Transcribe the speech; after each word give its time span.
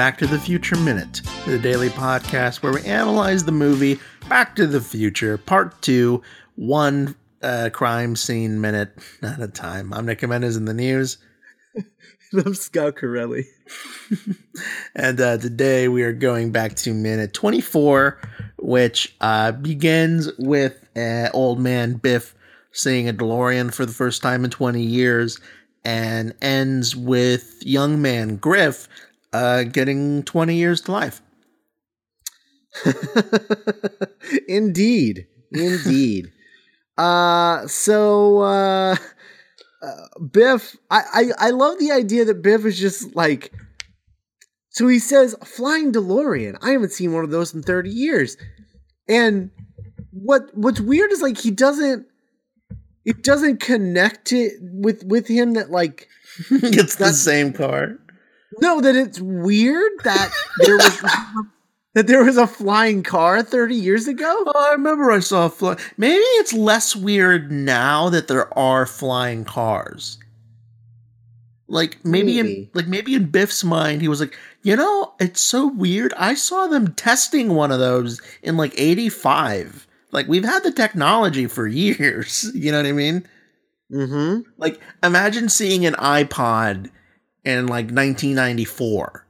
Welcome 0.00 0.14
again 0.14 0.22
to 0.22 0.24
Back 0.24 0.30
to 0.30 0.34
the 0.34 0.42
Future 0.42 0.76
Minute, 0.76 1.20
the 1.46 1.58
daily 1.58 1.90
podcast 1.90 2.62
where 2.62 2.72
we 2.72 2.82
analyze 2.84 3.44
the 3.44 3.52
movie 3.52 3.98
Back 4.30 4.56
to 4.56 4.66
the 4.66 4.80
Future, 4.80 5.36
Part 5.36 5.82
2, 5.82 6.22
one 6.56 7.14
uh, 7.42 7.68
crime 7.70 8.16
scene 8.16 8.62
minute 8.62 8.96
at 9.22 9.42
a 9.42 9.48
time. 9.48 9.92
I'm 9.92 10.06
Nick 10.06 10.22
Jimenez 10.22 10.56
in 10.56 10.64
the 10.64 10.72
news. 10.72 11.18
I'm 12.32 12.54
Scott 12.54 12.96
Corelli. 12.96 13.44
and 14.96 15.20
uh, 15.20 15.36
today 15.36 15.88
we 15.88 16.02
are 16.02 16.14
going 16.14 16.50
back 16.50 16.76
to 16.76 16.94
minute 16.94 17.34
24, 17.34 18.18
which 18.56 19.14
uh, 19.20 19.52
begins 19.52 20.30
with 20.38 20.88
uh, 20.96 21.28
old 21.34 21.60
man 21.60 21.94
Biff 21.94 22.34
seeing 22.72 23.06
a 23.06 23.12
DeLorean 23.12 23.72
for 23.72 23.84
the 23.84 23.92
first 23.92 24.22
time 24.22 24.46
in 24.46 24.50
20 24.50 24.82
years 24.82 25.38
and 25.84 26.32
ends 26.40 26.96
with 26.96 27.62
young 27.62 28.00
man 28.00 28.36
Griff 28.36 28.88
uh, 29.32 29.64
getting 29.64 30.22
20 30.24 30.54
years 30.54 30.80
to 30.82 30.92
life. 30.92 31.22
indeed. 34.48 35.26
Indeed. 35.52 36.32
uh, 36.98 37.66
so, 37.66 38.38
uh, 38.38 38.96
uh, 39.82 40.20
Biff, 40.30 40.76
I, 40.90 41.02
I, 41.12 41.46
I 41.46 41.50
love 41.50 41.78
the 41.78 41.92
idea 41.92 42.24
that 42.24 42.42
Biff 42.42 42.64
is 42.64 42.78
just 42.78 43.14
like, 43.16 43.52
so 44.70 44.86
he 44.86 44.98
says, 44.98 45.34
flying 45.44 45.92
DeLorean. 45.92 46.56
I 46.62 46.70
haven't 46.70 46.92
seen 46.92 47.12
one 47.12 47.24
of 47.24 47.30
those 47.30 47.54
in 47.54 47.62
30 47.62 47.90
years. 47.90 48.36
And 49.08 49.50
what 50.12 50.50
what's 50.54 50.80
weird 50.80 51.12
is 51.12 51.22
like 51.22 51.38
he 51.38 51.50
doesn't 51.50 52.06
it 53.04 53.22
doesn't 53.22 53.60
connect 53.60 54.32
it 54.32 54.54
with 54.60 55.02
with 55.04 55.26
him 55.26 55.54
that 55.54 55.70
like 55.70 56.08
it's 56.50 56.96
the 56.96 57.12
same 57.12 57.52
car. 57.52 57.96
No, 58.58 58.80
that 58.80 58.96
it's 58.96 59.20
weird 59.20 59.92
that 60.04 60.32
there 60.58 60.76
was 60.76 61.00
that 61.94 62.06
there 62.06 62.24
was 62.24 62.36
a 62.36 62.46
flying 62.46 63.02
car 63.02 63.42
30 63.42 63.74
years 63.74 64.08
ago. 64.08 64.44
Oh, 64.46 64.68
I 64.68 64.72
remember 64.72 65.10
I 65.10 65.20
saw 65.20 65.46
a 65.46 65.50
fly. 65.50 65.76
Maybe 65.96 66.22
it's 66.22 66.52
less 66.52 66.96
weird 66.96 67.50
now 67.52 68.08
that 68.08 68.28
there 68.28 68.56
are 68.58 68.86
flying 68.86 69.44
cars. 69.44 70.18
Like 71.68 72.04
maybe, 72.04 72.42
maybe, 72.42 72.62
in 72.62 72.70
like 72.74 72.88
maybe 72.88 73.14
in 73.14 73.30
Biff's 73.30 73.62
mind, 73.62 74.02
he 74.02 74.08
was 74.08 74.20
like, 74.20 74.36
you 74.62 74.74
know, 74.74 75.14
it's 75.20 75.40
so 75.40 75.68
weird. 75.68 76.12
I 76.16 76.34
saw 76.34 76.66
them 76.66 76.94
testing 76.94 77.54
one 77.54 77.70
of 77.70 77.78
those 77.78 78.20
in 78.42 78.56
like 78.56 78.74
'85. 78.76 79.86
Like 80.10 80.26
we've 80.26 80.44
had 80.44 80.64
the 80.64 80.72
technology 80.72 81.46
for 81.46 81.68
years. 81.68 82.50
You 82.54 82.72
know 82.72 82.78
what 82.78 82.86
I 82.86 82.92
mean? 82.92 83.26
Mm-hmm. 83.92 84.50
Like 84.58 84.80
imagine 85.02 85.48
seeing 85.48 85.86
an 85.86 85.94
iPod 85.94 86.90
in 87.44 87.66
like 87.66 87.86
1994. 87.86 89.26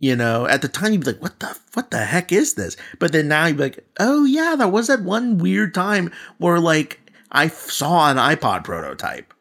You 0.00 0.16
know, 0.16 0.46
at 0.46 0.60
the 0.60 0.68
time 0.68 0.92
you'd 0.92 1.04
be 1.04 1.12
like, 1.12 1.22
"What 1.22 1.40
the 1.40 1.56
what 1.72 1.90
the 1.90 2.04
heck 2.04 2.32
is 2.32 2.54
this?" 2.54 2.76
But 2.98 3.12
then 3.12 3.28
now 3.28 3.46
you'd 3.46 3.56
be 3.56 3.62
like, 3.64 3.86
"Oh 3.98 4.24
yeah, 4.24 4.54
that 4.58 4.72
was 4.72 4.88
that 4.88 5.02
one 5.02 5.38
weird 5.38 5.72
time 5.72 6.12
where 6.38 6.58
like 6.60 7.00
I 7.30 7.48
saw 7.48 8.10
an 8.10 8.18
iPod 8.18 8.64
prototype." 8.64 9.32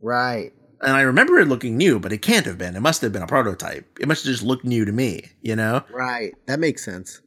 Right. 0.00 0.52
And 0.82 0.96
I 0.96 1.02
remember 1.02 1.38
it 1.38 1.48
looking 1.48 1.76
new, 1.76 2.00
but 2.00 2.12
it 2.12 2.22
can't 2.22 2.46
have 2.46 2.56
been. 2.56 2.74
It 2.74 2.80
must 2.80 3.02
have 3.02 3.12
been 3.12 3.22
a 3.22 3.26
prototype. 3.26 3.98
It 4.00 4.08
must 4.08 4.24
have 4.24 4.32
just 4.32 4.42
looked 4.42 4.64
new 4.64 4.84
to 4.86 4.92
me, 4.92 5.26
you 5.42 5.54
know? 5.54 5.84
Right. 5.92 6.32
That 6.46 6.58
makes 6.58 6.82
sense. 6.82 7.20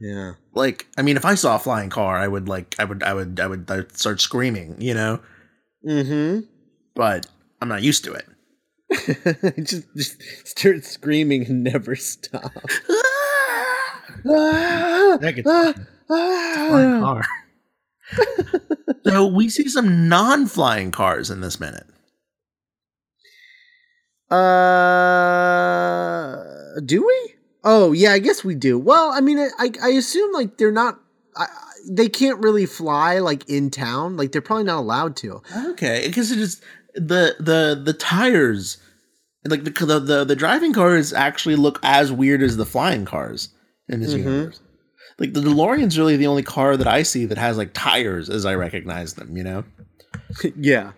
Yeah. 0.00 0.34
Like, 0.54 0.86
I 0.96 1.02
mean, 1.02 1.16
if 1.16 1.24
I 1.24 1.34
saw 1.34 1.56
a 1.56 1.58
flying 1.58 1.90
car, 1.90 2.16
I 2.16 2.28
would 2.28 2.48
like, 2.48 2.76
I 2.78 2.84
would, 2.84 3.02
I 3.02 3.12
would, 3.12 3.40
I 3.40 3.46
would, 3.48 3.70
I 3.70 3.76
would 3.78 3.98
start 3.98 4.20
screaming, 4.20 4.80
you 4.80 4.94
know. 4.94 5.20
Mm-hmm. 5.86 6.46
But 6.94 7.26
I'm 7.60 7.68
not 7.68 7.82
used 7.82 8.04
to 8.04 8.12
it. 8.12 8.26
just, 9.62 9.86
just 9.96 10.22
start 10.44 10.84
screaming 10.84 11.46
and 11.46 11.62
never 11.64 11.94
stop. 11.94 12.52
that 14.24 15.32
gets 15.36 15.48
ah, 15.48 15.74
flying 16.06 17.00
car. 17.00 17.22
so 19.06 19.26
we 19.26 19.48
see 19.48 19.68
some 19.68 20.08
non-flying 20.08 20.90
cars 20.90 21.30
in 21.30 21.40
this 21.40 21.60
minute. 21.60 21.86
Uh, 24.30 24.40
do 26.84 27.06
we? 27.06 27.34
Oh 27.62 27.92
yeah, 27.92 28.12
I 28.12 28.18
guess 28.18 28.44
we 28.44 28.54
do. 28.54 28.78
Well, 28.78 29.10
I 29.12 29.20
mean, 29.20 29.38
I 29.38 29.70
I 29.82 29.90
assume 29.90 30.32
like 30.32 30.56
they're 30.56 30.72
not. 30.72 30.98
I, 31.36 31.46
they 31.88 32.08
can't 32.08 32.38
really 32.42 32.66
fly 32.66 33.18
like 33.18 33.48
in 33.48 33.70
town. 33.70 34.16
Like 34.16 34.32
they're 34.32 34.40
probably 34.40 34.64
not 34.64 34.78
allowed 34.78 35.16
to. 35.16 35.42
Okay, 35.70 36.04
because 36.06 36.30
it 36.30 36.38
is 36.38 36.62
the 37.00 37.36
the 37.38 37.80
the 37.82 37.92
tires, 37.92 38.78
like 39.44 39.64
the 39.64 39.70
the 39.70 39.98
the, 39.98 40.24
the 40.24 40.36
driving 40.36 40.72
cars 40.72 41.12
actually 41.12 41.56
look 41.56 41.80
as 41.82 42.12
weird 42.12 42.42
as 42.42 42.56
the 42.56 42.66
flying 42.66 43.04
cars 43.04 43.48
in 43.88 44.00
this 44.00 44.14
mm-hmm. 44.14 44.28
universe. 44.28 44.60
Like 45.18 45.34
the 45.34 45.40
DeLorean's 45.40 45.98
really 45.98 46.16
the 46.16 46.26
only 46.26 46.42
car 46.42 46.76
that 46.76 46.86
I 46.86 47.02
see 47.02 47.26
that 47.26 47.38
has 47.38 47.58
like 47.58 47.72
tires 47.74 48.30
as 48.30 48.46
I 48.46 48.54
recognize 48.54 49.14
them. 49.14 49.36
You 49.36 49.44
know. 49.44 49.64
yeah, 50.56 50.92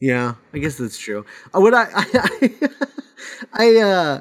yeah. 0.00 0.34
I 0.52 0.58
guess 0.58 0.76
that's 0.76 0.98
true. 0.98 1.24
Uh, 1.54 1.60
what 1.60 1.74
I 1.74 1.86
I 1.94 2.06
I, 2.14 2.68
I 3.52 3.76
uh 3.78 4.20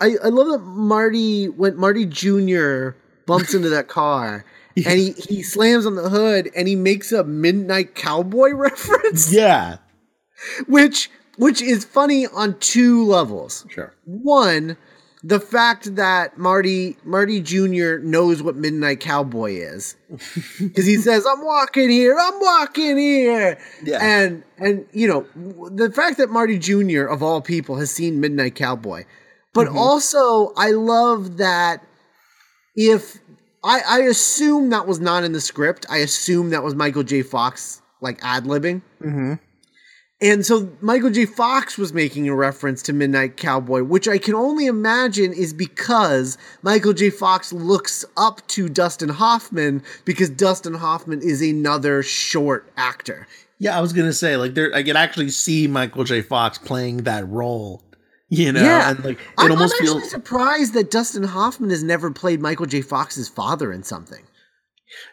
I, 0.00 0.16
I 0.24 0.28
love 0.28 0.48
that 0.48 0.66
Marty 0.66 1.48
when 1.48 1.76
Marty 1.76 2.04
Jr. 2.04 2.90
bumps 3.26 3.54
into 3.54 3.68
that 3.70 3.88
car 3.88 4.44
and 4.76 4.98
he, 4.98 5.12
he 5.12 5.42
slams 5.42 5.86
on 5.86 5.94
the 5.94 6.08
hood 6.08 6.50
and 6.56 6.66
he 6.66 6.76
makes 6.76 7.12
a 7.12 7.24
midnight 7.24 7.94
cowboy 7.94 8.50
reference. 8.50 9.32
Yeah. 9.32 9.78
Which 10.66 11.10
which 11.36 11.60
is 11.60 11.84
funny 11.84 12.26
on 12.26 12.58
two 12.60 13.04
levels. 13.04 13.66
Sure. 13.68 13.92
One, 14.04 14.76
the 15.22 15.40
fact 15.40 15.96
that 15.96 16.36
Marty 16.38 16.96
Marty 17.04 17.40
Jr. 17.40 17.96
knows 17.98 18.42
what 18.42 18.56
Midnight 18.56 19.00
Cowboy 19.00 19.52
is, 19.52 19.96
because 20.58 20.86
he 20.86 20.96
says, 20.96 21.26
"I'm 21.26 21.44
walking 21.44 21.88
here, 21.88 22.16
I'm 22.18 22.38
walking 22.40 22.98
here," 22.98 23.58
yeah. 23.82 23.98
and 24.02 24.44
and 24.58 24.86
you 24.92 25.08
know 25.08 25.26
the 25.70 25.90
fact 25.90 26.18
that 26.18 26.30
Marty 26.30 26.58
Jr. 26.58 27.04
of 27.06 27.22
all 27.22 27.40
people 27.40 27.76
has 27.76 27.90
seen 27.90 28.20
Midnight 28.20 28.54
Cowboy, 28.54 29.04
but 29.54 29.68
mm-hmm. 29.68 29.78
also, 29.78 30.52
I 30.56 30.72
love 30.72 31.38
that 31.38 31.82
if 32.76 33.18
I, 33.64 33.80
I 33.88 33.98
assume 34.00 34.70
that 34.70 34.86
was 34.86 35.00
not 35.00 35.24
in 35.24 35.32
the 35.32 35.40
script, 35.40 35.86
I 35.88 35.98
assume 35.98 36.50
that 36.50 36.62
was 36.62 36.74
Michael 36.74 37.02
J. 37.02 37.22
Fox 37.22 37.80
like 38.02 38.18
ad 38.22 38.44
libbing. 38.44 38.82
Mm-hmm. 39.00 39.34
And 40.24 40.46
so 40.46 40.72
Michael 40.80 41.10
J. 41.10 41.26
Fox 41.26 41.76
was 41.76 41.92
making 41.92 42.28
a 42.30 42.34
reference 42.34 42.82
to 42.84 42.94
Midnight 42.94 43.36
Cowboy, 43.36 43.82
which 43.82 44.08
I 44.08 44.16
can 44.16 44.34
only 44.34 44.64
imagine 44.64 45.34
is 45.34 45.52
because 45.52 46.38
Michael 46.62 46.94
J. 46.94 47.10
Fox 47.10 47.52
looks 47.52 48.06
up 48.16 48.44
to 48.48 48.70
Dustin 48.70 49.10
Hoffman 49.10 49.82
because 50.06 50.30
Dustin 50.30 50.72
Hoffman 50.72 51.20
is 51.20 51.42
another 51.42 52.02
short 52.02 52.72
actor. 52.78 53.28
Yeah, 53.58 53.76
I 53.76 53.82
was 53.82 53.92
gonna 53.92 54.14
say 54.14 54.38
like 54.38 54.54
there, 54.54 54.74
I 54.74 54.82
can 54.82 54.96
actually 54.96 55.28
see 55.28 55.66
Michael 55.66 56.04
J. 56.04 56.22
Fox 56.22 56.56
playing 56.56 56.98
that 57.04 57.28
role 57.28 57.82
you 58.30 58.50
know, 58.50 58.62
yeah. 58.62 58.90
and 58.90 59.04
like 59.04 59.18
it 59.18 59.26
I'm, 59.36 59.50
almost 59.52 59.74
I'm 59.78 59.86
feels 59.86 60.10
surprised 60.10 60.72
that 60.72 60.90
Dustin 60.90 61.24
Hoffman 61.24 61.68
has 61.70 61.82
never 61.82 62.10
played 62.10 62.40
Michael 62.40 62.66
J. 62.66 62.80
Fox's 62.80 63.28
father 63.28 63.70
in 63.72 63.82
something. 63.82 64.24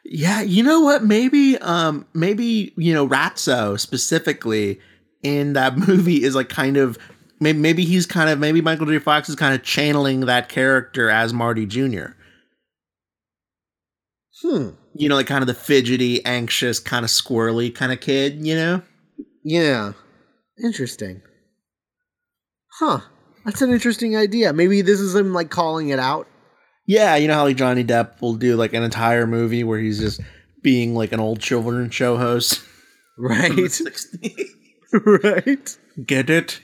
Yeah, 0.06 0.42
you 0.42 0.64
know 0.64 0.80
what? 0.80 1.04
Maybe, 1.04 1.58
um, 1.58 2.06
maybe 2.14 2.74
you 2.78 2.94
know, 2.94 3.08
Ratso 3.08 3.80
specifically 3.80 4.80
in 5.24 5.54
that 5.54 5.78
movie 5.78 6.24
is 6.24 6.36
like 6.36 6.50
kind 6.50 6.78
of 6.78 6.98
maybe, 7.40 7.60
maybe 7.60 7.86
he's 7.86 8.06
kind 8.06 8.30
of 8.30 8.40
maybe 8.40 8.62
Michael 8.62 8.86
J. 8.86 9.00
Fox 9.00 9.30
is 9.30 9.36
kind 9.36 9.54
of 9.54 9.64
channeling 9.64 10.22
that 10.22 10.50
character 10.50 11.10
as 11.10 11.34
Marty 11.34 11.66
Jr. 11.66 12.14
Hmm. 14.42 14.70
You 14.94 15.08
know, 15.10 15.16
like 15.16 15.28
kind 15.28 15.42
of 15.42 15.48
the 15.48 15.54
fidgety, 15.54 16.24
anxious, 16.26 16.80
kind 16.80 17.06
of 17.06 17.12
squirrely 17.12 17.74
kind 17.74 17.92
of 17.92 18.00
kid. 18.00 18.46
You 18.46 18.56
know. 18.56 18.82
Yeah. 19.44 19.94
Interesting. 20.64 21.22
Huh. 22.80 23.02
That's 23.46 23.62
an 23.62 23.72
interesting 23.72 24.16
idea. 24.16 24.54
Maybe 24.54 24.82
this 24.82 25.00
is 25.00 25.16
him 25.16 25.34
like 25.34 25.50
calling 25.50 25.90
it 25.90 26.00
out. 26.00 26.28
Yeah, 26.86 27.16
you 27.16 27.28
know 27.28 27.36
how 27.36 27.44
like 27.46 27.58
Johnny 27.58 27.84
Depp 27.84 28.22
will 28.22 28.36
do 28.36 28.56
like 28.56 28.74
an 28.74 28.84
entire 28.84 29.26
movie 29.26 29.64
where 29.64 29.80
he's 29.80 30.00
just 30.00 30.22
being 30.62 30.94
like 30.96 31.12
an 31.12 31.20
old 31.20 31.40
children's 31.40 31.94
show 31.94 32.18
host. 32.18 32.62
Right. 33.18 33.52
right. 35.24 35.78
Get 36.06 36.30
it? 36.30 36.62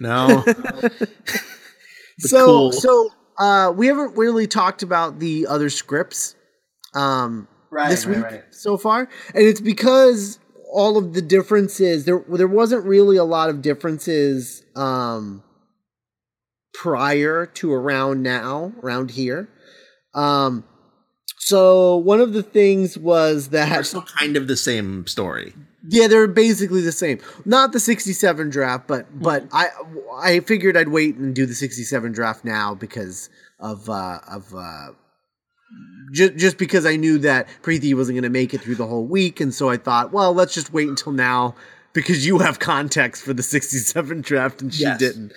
No. 0.00 0.44
so 2.18 2.46
cool. 2.46 2.72
so 2.72 3.10
uh 3.38 3.72
we 3.74 3.86
haven't 3.86 4.16
really 4.16 4.46
talked 4.46 4.82
about 4.82 5.18
the 5.18 5.46
other 5.46 5.70
scripts 5.70 6.34
um 6.94 7.48
right, 7.70 7.90
this 7.90 8.06
week 8.06 8.18
right, 8.18 8.32
right. 8.32 8.44
so 8.50 8.76
far. 8.76 9.08
And 9.34 9.44
it's 9.44 9.60
because 9.60 10.38
all 10.72 10.98
of 10.98 11.14
the 11.14 11.22
differences 11.22 12.04
there 12.04 12.24
there 12.28 12.48
wasn't 12.48 12.84
really 12.84 13.16
a 13.16 13.24
lot 13.24 13.50
of 13.50 13.62
differences 13.62 14.62
um 14.76 15.42
prior 16.78 17.46
to 17.46 17.72
around 17.72 18.22
now, 18.22 18.72
around 18.82 19.10
here. 19.10 19.48
Um, 20.14 20.64
so 21.38 21.96
one 21.96 22.20
of 22.20 22.32
the 22.32 22.42
things 22.42 22.96
was 22.96 23.48
that 23.48 23.68
they're 23.68 23.82
still 23.82 24.02
kind 24.02 24.36
of 24.36 24.46
the 24.46 24.56
same 24.56 25.06
story. 25.06 25.54
Yeah, 25.90 26.06
they're 26.06 26.28
basically 26.28 26.82
the 26.82 26.92
same. 26.92 27.18
Not 27.46 27.72
the 27.72 27.80
67 27.80 28.50
draft, 28.50 28.86
but 28.86 29.06
but 29.18 29.44
I 29.52 29.68
I 30.20 30.40
figured 30.40 30.76
I'd 30.76 30.88
wait 30.88 31.16
and 31.16 31.34
do 31.34 31.46
the 31.46 31.54
67 31.54 32.12
draft 32.12 32.44
now 32.44 32.74
because 32.74 33.30
of 33.58 33.88
uh 33.88 34.18
of 34.30 34.54
uh 34.54 34.88
just 36.12 36.36
just 36.36 36.58
because 36.58 36.84
I 36.84 36.96
knew 36.96 37.16
that 37.18 37.48
Preeti 37.62 37.94
wasn't 37.94 38.16
going 38.16 38.24
to 38.24 38.28
make 38.28 38.52
it 38.52 38.60
through 38.60 38.74
the 38.74 38.86
whole 38.86 39.06
week 39.06 39.40
and 39.40 39.52
so 39.54 39.70
I 39.70 39.78
thought, 39.78 40.12
well, 40.12 40.34
let's 40.34 40.52
just 40.52 40.74
wait 40.74 40.88
until 40.88 41.12
now 41.12 41.54
because 41.94 42.26
you 42.26 42.38
have 42.38 42.58
context 42.58 43.24
for 43.24 43.32
the 43.32 43.42
67 43.42 44.20
draft 44.20 44.60
and 44.60 44.74
she 44.74 44.82
yes. 44.82 44.98
didn't. 44.98 45.32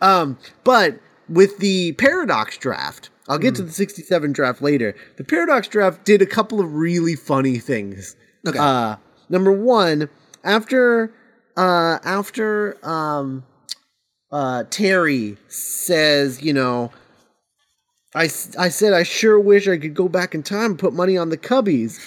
Um 0.00 0.38
but 0.62 1.00
with 1.28 1.58
the 1.58 1.92
paradox 1.94 2.56
draft, 2.56 3.10
I'll 3.28 3.38
get 3.38 3.54
mm. 3.54 3.56
to 3.56 3.62
the 3.64 3.72
67 3.72 4.32
draft 4.32 4.62
later. 4.62 4.94
The 5.16 5.24
paradox 5.24 5.66
draft 5.66 6.04
did 6.04 6.22
a 6.22 6.26
couple 6.26 6.60
of 6.60 6.72
really 6.74 7.16
funny 7.16 7.58
things. 7.58 8.14
Okay. 8.46 8.60
Uh 8.60 8.94
number 9.28 9.52
one, 9.52 10.08
after 10.44 11.12
uh 11.56 11.98
after 12.04 12.76
um 12.86 13.44
uh 14.30 14.64
Terry 14.70 15.36
says, 15.48 16.42
you 16.42 16.52
know, 16.52 16.90
I, 18.14 18.24
I 18.58 18.68
said 18.68 18.92
I 18.92 19.02
sure 19.02 19.38
wish 19.38 19.68
I 19.68 19.78
could 19.78 19.94
go 19.94 20.08
back 20.08 20.34
in 20.34 20.42
time 20.42 20.72
and 20.72 20.78
put 20.78 20.92
money 20.92 21.16
on 21.16 21.28
the 21.28 21.38
Cubbies. 21.38 21.98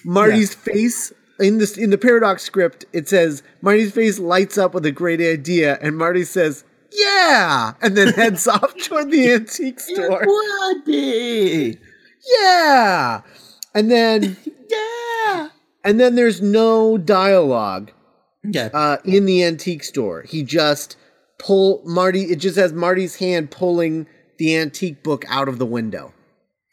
Marty's 0.04 0.54
yeah. 0.54 0.72
face 0.74 1.12
in 1.38 1.58
this 1.58 1.78
in 1.78 1.88
the 1.88 1.96
paradox 1.96 2.42
script 2.42 2.84
it 2.92 3.08
says 3.08 3.42
Marty's 3.62 3.92
face 3.92 4.18
lights 4.18 4.58
up 4.58 4.74
with 4.74 4.84
a 4.84 4.92
great 4.92 5.22
idea 5.22 5.78
and 5.80 5.96
Marty 5.96 6.22
says 6.22 6.64
yeah 6.92 7.72
and 7.80 7.96
then 7.96 8.12
heads 8.12 8.46
off 8.48 8.76
toward 8.76 9.10
the 9.10 9.32
antique 9.32 9.80
store. 9.80 10.22
It 10.22 10.28
would 10.28 10.84
be. 10.84 11.78
Yeah. 12.38 13.22
And 13.74 13.90
then. 13.90 14.36
And 15.90 15.98
then 15.98 16.14
there's 16.14 16.40
no 16.40 16.96
dialogue. 16.98 17.90
Yeah. 18.44 18.68
Uh, 18.72 18.98
in 19.04 19.26
the 19.26 19.42
antique 19.42 19.82
store. 19.82 20.22
He 20.22 20.44
just 20.44 20.96
pull 21.40 21.82
Marty 21.84 22.22
it 22.22 22.36
just 22.36 22.56
has 22.56 22.72
Marty's 22.72 23.16
hand 23.16 23.50
pulling 23.50 24.06
the 24.38 24.56
antique 24.56 25.02
book 25.02 25.24
out 25.26 25.48
of 25.48 25.58
the 25.58 25.66
window. 25.66 26.14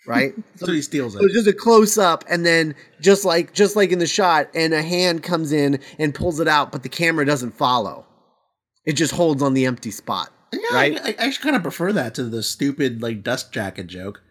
Right? 0.06 0.36
so 0.58 0.72
he 0.72 0.84
steals 0.84 1.16
it. 1.16 1.18
So 1.18 1.26
it's 1.26 1.34
just 1.34 1.48
a 1.48 1.54
close 1.54 1.98
up 1.98 2.26
and 2.30 2.46
then 2.46 2.76
just 3.02 3.26
like 3.26 3.54
just 3.54 3.76
like 3.76 3.92
in 3.92 3.98
the 3.98 4.06
shot 4.06 4.50
and 4.54 4.72
a 4.72 4.84
hand 4.84 5.24
comes 5.24 5.52
in 5.52 5.80
and 5.98 6.14
pulls 6.14 6.40
it 6.40 6.48
out 6.48 6.72
but 6.72 6.84
the 6.84 6.90
camera 6.90 7.26
doesn't 7.26 7.56
follow. 7.56 8.06
It 8.86 8.94
just 8.94 9.14
holds 9.16 9.42
on 9.42 9.56
the 9.56 9.66
empty 9.66 9.90
spot. 9.90 10.30
Yeah, 10.54 10.60
right? 10.74 11.02
I, 11.04 11.10
I 11.10 11.26
actually 11.26 11.44
kind 11.44 11.56
of 11.56 11.64
prefer 11.64 11.92
that 11.92 12.14
to 12.16 12.24
the 12.26 12.44
stupid 12.44 13.02
like 13.02 13.24
dust 13.24 13.52
jacket 13.52 13.88
joke. 13.88 14.22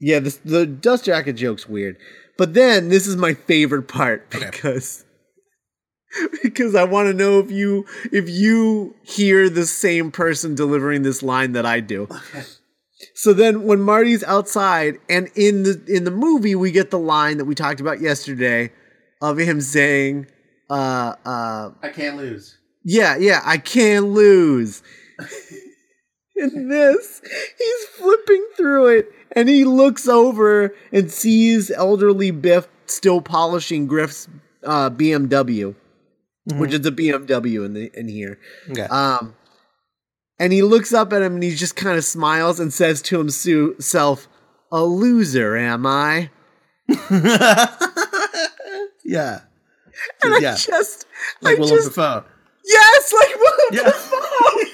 Yeah, 0.00 0.20
the 0.20 0.38
the 0.44 0.64
dust 0.64 1.06
jacket 1.06 1.32
joke's 1.32 1.68
weird. 1.68 1.96
But 2.38 2.54
then 2.54 2.88
this 2.88 3.06
is 3.06 3.16
my 3.16 3.34
favorite 3.34 3.88
part 3.88 4.30
because 4.30 5.04
okay. 6.16 6.38
because 6.42 6.74
I 6.76 6.84
want 6.84 7.08
to 7.08 7.12
know 7.12 7.40
if 7.40 7.50
you 7.50 7.84
if 8.12 8.30
you 8.30 8.94
hear 9.02 9.50
the 9.50 9.66
same 9.66 10.10
person 10.12 10.54
delivering 10.54 11.02
this 11.02 11.22
line 11.22 11.52
that 11.52 11.66
I 11.66 11.80
do. 11.80 12.04
Okay. 12.04 12.44
So 13.14 13.32
then 13.32 13.64
when 13.64 13.80
Marty's 13.80 14.24
outside 14.24 14.98
and 15.10 15.28
in 15.34 15.64
the 15.64 15.84
in 15.88 16.04
the 16.04 16.10
movie 16.12 16.54
we 16.54 16.70
get 16.70 16.90
the 16.90 16.98
line 16.98 17.38
that 17.38 17.44
we 17.44 17.56
talked 17.56 17.80
about 17.80 18.00
yesterday 18.00 18.72
of 19.20 19.38
him 19.38 19.60
saying 19.60 20.28
uh 20.70 21.14
uh 21.26 21.70
I 21.82 21.88
can't 21.88 22.16
lose. 22.16 22.56
Yeah, 22.84 23.16
yeah, 23.16 23.42
I 23.44 23.58
can't 23.58 24.06
lose. 24.06 24.82
in 26.38 26.68
this, 26.68 27.20
he's 27.58 27.84
flipping 27.96 28.46
through 28.56 28.88
it 28.88 29.12
and 29.32 29.48
he 29.48 29.64
looks 29.64 30.08
over 30.08 30.74
and 30.92 31.10
sees 31.10 31.70
elderly 31.70 32.30
Biff 32.30 32.68
still 32.86 33.20
polishing 33.20 33.86
Griff's 33.86 34.28
uh, 34.64 34.90
BMW, 34.90 35.74
mm-hmm. 36.48 36.58
which 36.58 36.72
is 36.72 36.84
a 36.86 36.92
BMW 36.92 37.64
in 37.64 37.74
the 37.74 37.90
in 37.94 38.08
here. 38.08 38.38
Okay. 38.70 38.82
Um, 38.82 39.34
and 40.38 40.52
he 40.52 40.62
looks 40.62 40.92
up 40.92 41.12
at 41.12 41.22
him 41.22 41.34
and 41.34 41.42
he 41.42 41.54
just 41.54 41.76
kind 41.76 41.98
of 41.98 42.04
smiles 42.04 42.60
and 42.60 42.72
says 42.72 43.02
to 43.02 43.18
himself, 43.18 44.28
"A 44.72 44.84
loser, 44.84 45.56
am 45.56 45.86
I?" 45.86 46.30
yeah. 49.04 49.40
And 50.22 50.42
yeah. 50.42 50.52
I 50.52 50.56
just, 50.56 51.06
like 51.40 51.56
I 51.56 51.60
Willem 51.60 51.76
just, 51.76 51.88
Dafoe. 51.88 52.24
Yes, 52.64 53.12
like 53.12 53.36
Willem 53.36 53.72
yeah. 53.72 53.82
Dafoe. 53.84 54.67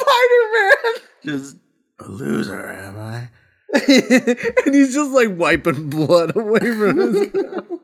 Spider 0.00 0.52
Man. 0.52 1.02
Just 1.24 1.56
a 1.98 2.08
loser, 2.08 2.66
am 2.70 2.98
I? 2.98 3.30
and 3.74 4.74
he's 4.74 4.94
just 4.94 5.12
like 5.12 5.28
wiping 5.38 5.90
blood 5.90 6.36
away 6.36 6.58
from 6.58 6.96
his 6.96 7.28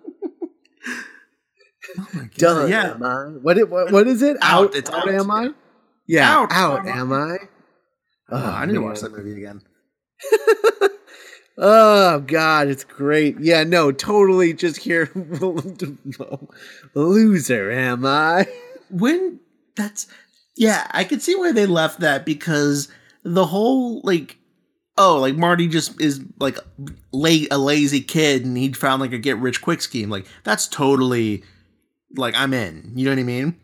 Oh 1.98 2.08
my 2.12 2.22
god! 2.22 2.34
Done, 2.36 2.70
yeah. 2.70 2.90
Am 2.90 3.02
I? 3.02 3.24
What, 3.40 3.58
it, 3.58 3.70
what, 3.70 3.92
what 3.92 4.06
is 4.08 4.20
it? 4.20 4.36
Out, 4.42 4.64
out 4.64 4.74
it's 4.74 4.90
out. 4.90 5.08
Am 5.08 5.30
I? 5.30 5.50
Yeah, 6.06 6.28
out, 6.28 6.52
out 6.52 6.86
am 6.86 7.12
I? 7.12 7.36
Oh, 8.28 8.36
oh 8.36 8.36
I 8.36 8.66
need 8.66 8.72
man. 8.72 8.82
to 8.82 8.88
watch 8.88 9.00
that 9.00 9.12
movie 9.12 9.32
again. 9.32 9.62
oh 11.58 12.20
god, 12.20 12.68
it's 12.68 12.84
great. 12.84 13.36
Yeah, 13.40 13.62
no, 13.64 13.92
totally. 13.92 14.52
Just 14.52 14.78
hear 14.78 15.10
loser, 16.94 17.70
am 17.70 18.04
I? 18.04 18.46
When 18.90 19.40
that's 19.76 20.08
yeah, 20.56 20.86
I 20.90 21.04
could 21.04 21.22
see 21.22 21.34
why 21.34 21.52
they 21.52 21.66
left 21.66 22.00
that 22.00 22.24
because 22.24 22.88
the 23.22 23.46
whole 23.46 24.00
like 24.02 24.38
oh, 24.98 25.18
like 25.18 25.36
Marty 25.36 25.68
just 25.68 26.00
is 26.00 26.24
like 26.38 26.58
late 27.12 27.48
a 27.50 27.58
lazy 27.58 28.00
kid 28.00 28.44
and 28.44 28.56
he 28.56 28.72
found 28.72 29.00
like 29.00 29.12
a 29.12 29.18
get 29.18 29.38
rich 29.38 29.60
quick 29.62 29.82
scheme. 29.82 30.10
Like 30.10 30.26
that's 30.44 30.66
totally 30.66 31.44
like 32.16 32.34
I'm 32.36 32.54
in. 32.54 32.92
You 32.94 33.04
know 33.04 33.10
what 33.12 33.18
I 33.18 33.24
mean? 33.24 33.60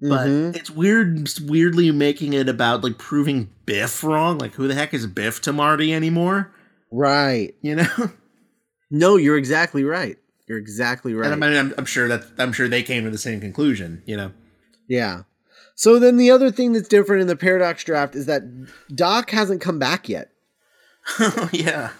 But 0.00 0.26
mm-hmm. 0.26 0.56
it's 0.56 0.70
weird, 0.70 1.28
weirdly 1.42 1.92
making 1.92 2.32
it 2.32 2.48
about 2.48 2.82
like 2.82 2.98
proving 2.98 3.50
Biff 3.66 4.02
wrong. 4.02 4.38
Like 4.38 4.54
who 4.54 4.66
the 4.66 4.74
heck 4.74 4.92
is 4.92 5.06
Biff 5.06 5.40
to 5.42 5.52
Marty 5.52 5.94
anymore? 5.94 6.52
Right. 6.90 7.54
You 7.62 7.76
know? 7.76 8.10
no, 8.90 9.16
you're 9.16 9.38
exactly 9.38 9.84
right. 9.84 10.16
You're 10.48 10.58
exactly 10.58 11.14
right. 11.14 11.30
And 11.30 11.44
I 11.44 11.48
mean, 11.48 11.56
I'm, 11.56 11.74
I'm 11.78 11.84
sure 11.84 12.08
that 12.08 12.24
I'm 12.38 12.52
sure 12.52 12.66
they 12.66 12.82
came 12.82 13.04
to 13.04 13.10
the 13.10 13.18
same 13.18 13.40
conclusion. 13.40 14.02
You 14.04 14.16
know? 14.16 14.32
Yeah. 14.88 15.22
So 15.74 15.98
then 15.98 16.16
the 16.16 16.30
other 16.30 16.50
thing 16.50 16.72
that's 16.72 16.88
different 16.88 17.22
in 17.22 17.28
the 17.28 17.36
paradox 17.36 17.84
draft 17.84 18.14
is 18.14 18.26
that 18.26 18.42
Doc 18.94 19.30
hasn't 19.30 19.60
come 19.60 19.78
back 19.78 20.08
yet. 20.08 20.30
oh 21.18 21.48
yeah. 21.52 21.90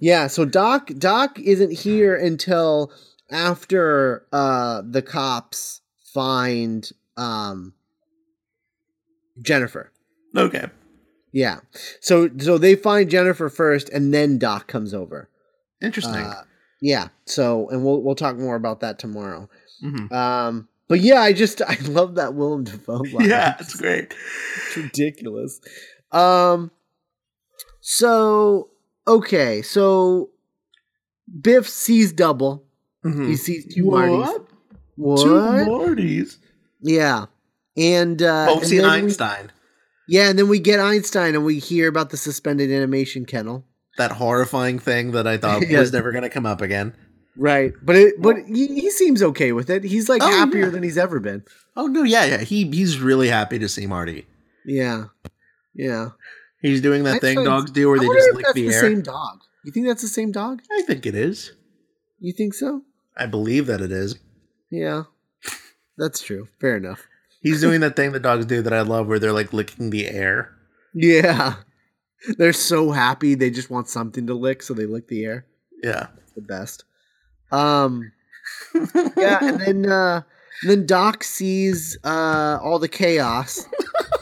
Yeah, 0.00 0.26
so 0.26 0.44
Doc 0.44 0.90
Doc 0.98 1.38
isn't 1.38 1.70
here 1.72 2.16
until 2.16 2.92
after 3.30 4.26
uh 4.32 4.82
the 4.84 5.02
cops 5.02 5.80
find 6.12 6.90
um 7.16 7.74
Jennifer. 9.40 9.92
Okay. 10.36 10.66
Yeah. 11.32 11.60
So 12.00 12.28
so 12.38 12.58
they 12.58 12.74
find 12.74 13.08
Jennifer 13.08 13.48
first 13.48 13.88
and 13.90 14.12
then 14.12 14.38
Doc 14.38 14.66
comes 14.66 14.92
over. 14.92 15.28
Interesting. 15.80 16.24
Uh, 16.24 16.42
yeah. 16.80 17.08
So 17.26 17.68
and 17.70 17.84
we'll 17.84 18.02
we'll 18.02 18.16
talk 18.16 18.36
more 18.36 18.56
about 18.56 18.80
that 18.80 18.98
tomorrow. 18.98 19.48
Mm-hmm. 19.84 20.12
Um 20.12 20.68
but 20.92 21.00
yeah, 21.00 21.22
I 21.22 21.32
just 21.32 21.62
I 21.62 21.78
love 21.84 22.16
that 22.16 22.34
Willem 22.34 22.64
Dafoe 22.64 22.98
line. 22.98 23.08
Yeah, 23.30 23.56
it's 23.58 23.74
great. 23.74 24.14
It's 24.66 24.76
ridiculous. 24.76 25.58
Um 26.10 26.70
so 27.80 28.68
okay, 29.08 29.62
so 29.62 30.32
Biff 31.40 31.66
sees 31.66 32.12
double. 32.12 32.66
Mm-hmm. 33.06 33.26
He 33.26 33.36
sees 33.36 33.74
two 33.74 33.86
what? 33.86 34.04
Martys. 34.04 34.46
What? 34.96 35.22
Two 35.22 35.30
Martys. 35.70 36.36
Yeah, 36.82 37.24
and 37.74 38.22
uh, 38.22 38.48
both 38.48 38.66
see 38.66 38.82
Einstein. 38.82 39.50
We, 40.06 40.16
yeah, 40.16 40.28
and 40.28 40.38
then 40.38 40.48
we 40.48 40.58
get 40.58 40.78
Einstein, 40.78 41.34
and 41.34 41.42
we 41.42 41.58
hear 41.58 41.88
about 41.88 42.10
the 42.10 42.18
suspended 42.18 42.70
animation 42.70 43.24
kennel. 43.24 43.64
That 43.96 44.12
horrifying 44.12 44.78
thing 44.78 45.12
that 45.12 45.26
I 45.26 45.38
thought 45.38 45.66
yeah. 45.66 45.78
was 45.78 45.90
never 45.90 46.12
going 46.12 46.24
to 46.24 46.28
come 46.28 46.44
up 46.44 46.60
again. 46.60 46.94
Right, 47.36 47.72
but 47.82 47.96
it, 47.96 48.20
but 48.20 48.36
he, 48.46 48.66
he 48.66 48.90
seems 48.90 49.22
okay 49.22 49.52
with 49.52 49.70
it. 49.70 49.84
He's 49.84 50.08
like 50.08 50.22
oh, 50.22 50.30
happier 50.30 50.64
yeah. 50.64 50.70
than 50.70 50.82
he's 50.82 50.98
ever 50.98 51.18
been. 51.18 51.44
Oh 51.76 51.86
no, 51.86 52.02
yeah, 52.02 52.24
yeah. 52.26 52.38
He 52.38 52.70
he's 52.70 53.00
really 53.00 53.28
happy 53.28 53.58
to 53.58 53.68
see 53.68 53.86
Marty. 53.86 54.26
Yeah, 54.66 55.06
yeah. 55.74 56.10
He's 56.60 56.82
doing 56.82 57.04
that 57.04 57.16
I 57.16 57.18
thing 57.18 57.42
dogs 57.42 57.70
do 57.70 57.88
where 57.88 57.98
they 57.98 58.06
just 58.06 58.34
lick 58.34 58.46
the, 58.52 58.52
the 58.52 58.74
air. 58.74 58.80
Same 58.80 59.02
dog. 59.02 59.40
You 59.64 59.72
think 59.72 59.86
that's 59.86 60.02
the 60.02 60.08
same 60.08 60.30
dog? 60.30 60.60
I 60.70 60.82
think 60.82 61.06
it 61.06 61.14
is. 61.14 61.52
You 62.20 62.32
think 62.32 62.52
so? 62.52 62.82
I 63.16 63.26
believe 63.26 63.66
that 63.66 63.80
it 63.80 63.90
is. 63.90 64.18
Yeah, 64.70 65.04
that's 65.96 66.20
true. 66.22 66.48
Fair 66.60 66.76
enough. 66.76 67.06
He's 67.40 67.60
doing 67.60 67.80
that 67.80 67.96
thing 67.96 68.12
that 68.12 68.22
dogs 68.22 68.46
do 68.46 68.62
that 68.62 68.72
I 68.72 68.82
love, 68.82 69.08
where 69.08 69.18
they're 69.18 69.32
like 69.32 69.52
licking 69.52 69.90
the 69.90 70.06
air. 70.06 70.54
Yeah, 70.94 71.56
they're 72.36 72.52
so 72.52 72.90
happy 72.90 73.34
they 73.34 73.50
just 73.50 73.70
want 73.70 73.88
something 73.88 74.26
to 74.26 74.34
lick, 74.34 74.62
so 74.62 74.74
they 74.74 74.86
lick 74.86 75.08
the 75.08 75.24
air. 75.24 75.46
Yeah, 75.82 76.08
it's 76.18 76.32
the 76.32 76.42
best. 76.42 76.84
Um, 77.52 78.12
yeah, 79.16 79.38
and 79.44 79.60
then 79.60 79.86
uh, 79.90 80.22
then 80.64 80.86
Doc 80.86 81.22
sees 81.24 81.96
uh 82.04 82.58
all 82.62 82.78
the 82.78 82.88
chaos. 82.88 83.66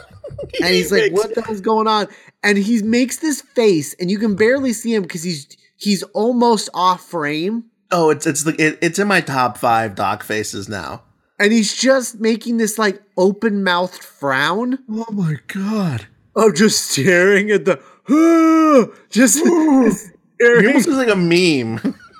and 0.61 0.69
he's 0.69 0.91
like, 0.91 1.11
"What 1.13 1.33
the 1.33 1.41
hell's 1.41 1.61
going 1.61 1.87
on?" 1.87 2.07
and 2.43 2.57
he 2.57 2.81
makes 2.81 3.17
this 3.17 3.41
face, 3.41 3.93
and 3.99 4.09
you 4.09 4.17
can 4.17 4.35
barely 4.35 4.73
see 4.73 4.93
him 4.93 5.03
because 5.03 5.23
he's 5.23 5.47
he's 5.77 6.03
almost 6.03 6.69
off 6.73 7.05
frame. 7.05 7.65
Oh, 7.91 8.09
it's 8.09 8.25
it's 8.25 8.43
the 8.43 8.55
it, 8.59 8.79
it's 8.81 8.99
in 8.99 9.07
my 9.07 9.21
top 9.21 9.57
five 9.57 9.95
Doc 9.95 10.23
faces 10.23 10.67
now. 10.67 11.03
And 11.39 11.51
he's 11.51 11.75
just 11.75 12.19
making 12.19 12.57
this 12.57 12.77
like 12.77 13.01
open 13.17 13.63
mouthed 13.63 14.03
frown. 14.03 14.79
Oh 14.89 15.11
my 15.11 15.37
god! 15.47 16.07
Oh, 16.35 16.51
just 16.51 16.91
staring 16.91 17.51
at 17.51 17.65
the 17.65 17.79
just. 19.09 19.37
He 19.37 20.67
almost 20.67 20.87
looks 20.87 20.97
like 20.97 21.09
a 21.09 21.15
meme. 21.15 21.95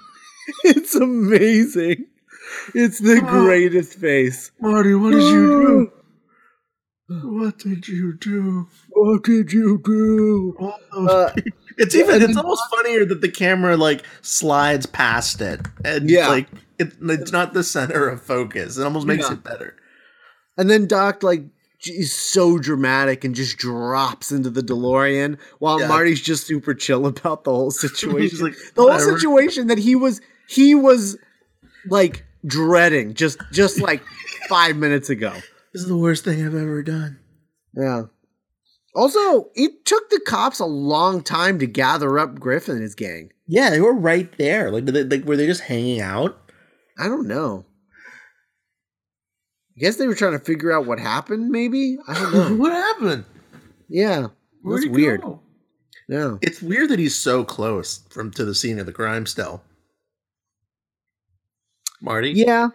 it's 0.63 0.95
amazing. 0.95 2.07
It's 2.73 2.99
the 2.99 3.21
greatest 3.21 3.97
face. 3.97 4.51
Marty, 4.59 4.93
what 4.95 5.11
did 5.11 5.23
you 5.23 5.87
do? 5.87 5.91
What 7.09 7.57
did 7.57 7.87
you 7.87 8.17
do? 8.17 8.67
What 8.89 9.23
did 9.23 9.51
you 9.51 9.81
do? 9.83 10.73
Uh, 10.95 11.31
it's 11.77 11.95
even 11.95 12.21
it's 12.21 12.37
almost 12.37 12.63
funnier 12.69 13.05
that 13.05 13.21
the 13.21 13.29
camera 13.29 13.75
like 13.75 14.03
slides 14.21 14.85
past 14.85 15.41
it 15.41 15.61
and 15.83 16.09
yeah. 16.09 16.27
like 16.29 16.47
it, 16.79 16.93
it's 17.01 17.31
not 17.31 17.53
the 17.53 17.63
center 17.63 18.07
of 18.07 18.21
focus. 18.21 18.77
It 18.77 18.83
almost 18.83 19.07
makes 19.07 19.27
yeah. 19.27 19.33
it 19.33 19.43
better. 19.43 19.75
And 20.57 20.69
then 20.69 20.87
Doc 20.87 21.23
like 21.23 21.43
is 21.87 22.13
so 22.13 22.57
dramatic 22.57 23.23
and 23.23 23.33
just 23.33 23.57
drops 23.57 24.31
into 24.31 24.49
the 24.49 24.61
DeLorean 24.61 25.37
while 25.59 25.79
yeah. 25.79 25.87
Marty's 25.87 26.21
just 26.21 26.45
super 26.45 26.73
chill 26.73 27.05
about 27.07 27.43
the 27.43 27.51
whole 27.51 27.71
situation. 27.71 28.39
like, 28.39 28.55
the 28.75 28.83
whole 28.83 28.99
situation 28.99 29.67
that 29.67 29.77
he 29.77 29.95
was 29.95 30.21
he 30.47 30.75
was 30.75 31.17
like 31.89 32.25
dreading 32.45 33.13
just 33.13 33.39
just 33.51 33.79
like 33.79 34.03
five 34.49 34.75
minutes 34.75 35.09
ago. 35.09 35.33
This 35.73 35.83
is 35.83 35.87
the 35.87 35.97
worst 35.97 36.23
thing 36.23 36.45
I've 36.45 36.55
ever 36.55 36.83
done. 36.83 37.19
Yeah. 37.73 38.03
Also, 38.93 39.49
it 39.55 39.85
took 39.85 40.09
the 40.09 40.19
cops 40.27 40.59
a 40.59 40.65
long 40.65 41.23
time 41.23 41.59
to 41.59 41.65
gather 41.65 42.19
up 42.19 42.39
Griffin 42.39 42.75
and 42.75 42.83
his 42.83 42.95
gang. 42.95 43.31
Yeah, 43.47 43.69
they 43.69 43.79
were 43.79 43.93
right 43.93 44.29
there. 44.37 44.69
Like, 44.69 44.85
they, 44.85 45.03
like 45.03 45.23
were 45.23 45.37
they 45.37 45.45
just 45.45 45.61
hanging 45.61 46.01
out? 46.01 46.37
I 46.99 47.07
don't 47.07 47.27
know. 47.27 47.65
I 49.81 49.85
guess 49.85 49.95
they 49.95 50.05
were 50.05 50.13
trying 50.13 50.33
to 50.33 50.39
figure 50.39 50.71
out 50.71 50.85
what 50.85 50.99
happened. 50.99 51.49
Maybe 51.49 51.97
I 52.07 52.13
don't 52.13 52.33
know. 52.33 52.55
what 52.61 52.71
happened? 52.71 53.25
Yeah, 53.89 54.27
that's 54.63 54.85
weird. 54.85 55.21
Go? 55.21 55.39
Yeah, 56.07 56.37
it's 56.43 56.61
weird 56.61 56.89
that 56.89 56.99
he's 56.99 57.15
so 57.15 57.43
close 57.43 58.03
from 58.11 58.29
to 58.31 58.45
the 58.45 58.53
scene 58.53 58.77
of 58.77 58.85
the 58.85 58.91
crime. 58.91 59.25
Still, 59.25 59.63
Marty. 61.99 62.29
Yeah, 62.29 62.69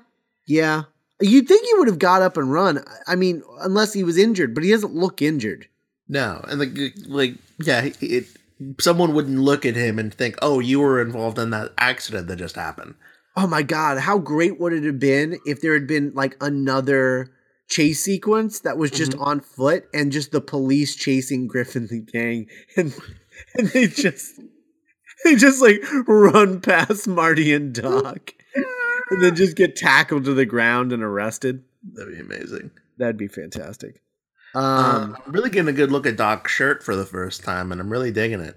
yeah. 0.48 0.84
You'd 1.20 1.46
think 1.46 1.64
he 1.64 1.75
would 1.75 1.86
have 1.86 2.00
got 2.00 2.22
up 2.22 2.36
and 2.36 2.52
run. 2.52 2.84
I 3.06 3.14
mean, 3.14 3.40
unless 3.60 3.92
he 3.92 4.02
was 4.02 4.18
injured, 4.18 4.52
but 4.52 4.64
he 4.64 4.72
doesn't 4.72 4.94
look 4.94 5.22
injured. 5.22 5.68
No, 6.08 6.44
and 6.48 6.58
like, 6.58 6.70
like, 7.06 7.34
yeah, 7.60 7.88
it, 8.00 8.26
someone 8.80 9.14
wouldn't 9.14 9.38
look 9.38 9.64
at 9.64 9.76
him 9.76 10.00
and 10.00 10.12
think, 10.12 10.34
"Oh, 10.42 10.58
you 10.58 10.80
were 10.80 11.00
involved 11.00 11.38
in 11.38 11.50
that 11.50 11.72
accident 11.78 12.26
that 12.26 12.36
just 12.36 12.56
happened." 12.56 12.96
Oh 13.36 13.46
my 13.46 13.62
god, 13.62 13.98
how 13.98 14.18
great 14.18 14.58
would 14.58 14.72
it 14.72 14.84
have 14.84 14.98
been 14.98 15.38
if 15.44 15.60
there 15.60 15.74
had 15.74 15.86
been 15.86 16.12
like 16.14 16.36
another 16.40 17.32
chase 17.68 18.02
sequence 18.02 18.60
that 18.60 18.78
was 18.78 18.90
just 18.90 19.12
mm-hmm. 19.12 19.22
on 19.22 19.40
foot 19.40 19.84
and 19.92 20.12
just 20.12 20.30
the 20.30 20.40
police 20.40 20.94
chasing 20.94 21.46
Griffin 21.46 21.88
the 21.88 22.00
gang 22.00 22.46
and 22.76 22.94
and 23.54 23.68
they 23.68 23.86
just 23.88 24.40
they 25.24 25.34
just 25.34 25.60
like 25.60 25.82
run 26.06 26.60
past 26.60 27.06
Marty 27.08 27.52
and 27.52 27.74
Doc 27.74 28.32
and 29.10 29.22
then 29.22 29.34
just 29.34 29.56
get 29.56 29.76
tackled 29.76 30.24
to 30.24 30.34
the 30.34 30.46
ground 30.46 30.92
and 30.92 31.02
arrested. 31.02 31.62
That'd 31.94 32.14
be 32.14 32.20
amazing. 32.20 32.70
That'd 32.98 33.16
be 33.16 33.28
fantastic. 33.28 34.00
Um, 34.54 35.14
uh, 35.14 35.16
I'm 35.26 35.32
really 35.32 35.50
getting 35.50 35.68
a 35.68 35.72
good 35.72 35.92
look 35.92 36.06
at 36.06 36.16
Doc's 36.16 36.50
shirt 36.50 36.82
for 36.82 36.96
the 36.96 37.04
first 37.04 37.44
time, 37.44 37.72
and 37.72 37.80
I'm 37.80 37.90
really 37.90 38.10
digging 38.10 38.40
it. 38.40 38.56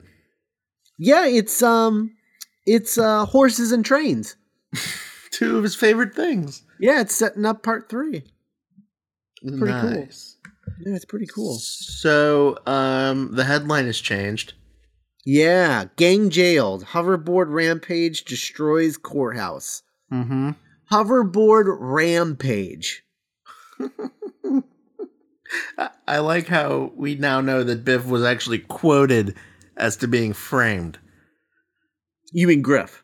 Yeah, 0.97 1.25
it's 1.25 1.61
um, 1.61 2.15
it's 2.65 2.97
uh, 2.97 3.25
horses 3.25 3.71
and 3.71 3.83
trains. 3.83 4.35
Two 5.31 5.57
of 5.57 5.63
his 5.63 5.75
favorite 5.75 6.13
things. 6.13 6.63
Yeah, 6.79 7.01
it's 7.01 7.15
setting 7.15 7.45
up 7.45 7.63
part 7.63 7.89
three. 7.89 8.23
It's 9.41 9.57
pretty 9.57 9.73
nice. 9.73 10.37
cool. 10.43 10.53
Yeah, 10.85 10.95
it's 10.95 11.05
pretty 11.05 11.27
cool. 11.27 11.57
So, 11.59 12.57
um, 12.65 13.35
the 13.35 13.45
headline 13.45 13.85
has 13.85 13.99
changed. 13.99 14.53
Yeah, 15.25 15.85
gang 15.95 16.29
jailed. 16.29 16.85
Hoverboard 16.85 17.47
rampage 17.49 18.23
destroys 18.25 18.97
courthouse. 18.97 19.83
Mm-hmm. 20.11 20.51
Hoverboard 20.91 21.77
rampage. 21.79 23.03
I 26.07 26.19
like 26.19 26.47
how 26.47 26.91
we 26.95 27.15
now 27.15 27.41
know 27.41 27.63
that 27.63 27.85
Biff 27.85 28.05
was 28.05 28.23
actually 28.23 28.59
quoted 28.59 29.35
as 29.77 29.97
to 29.97 30.07
being 30.07 30.33
framed. 30.33 30.99
You 32.31 32.47
mean 32.47 32.61
Griff? 32.61 33.03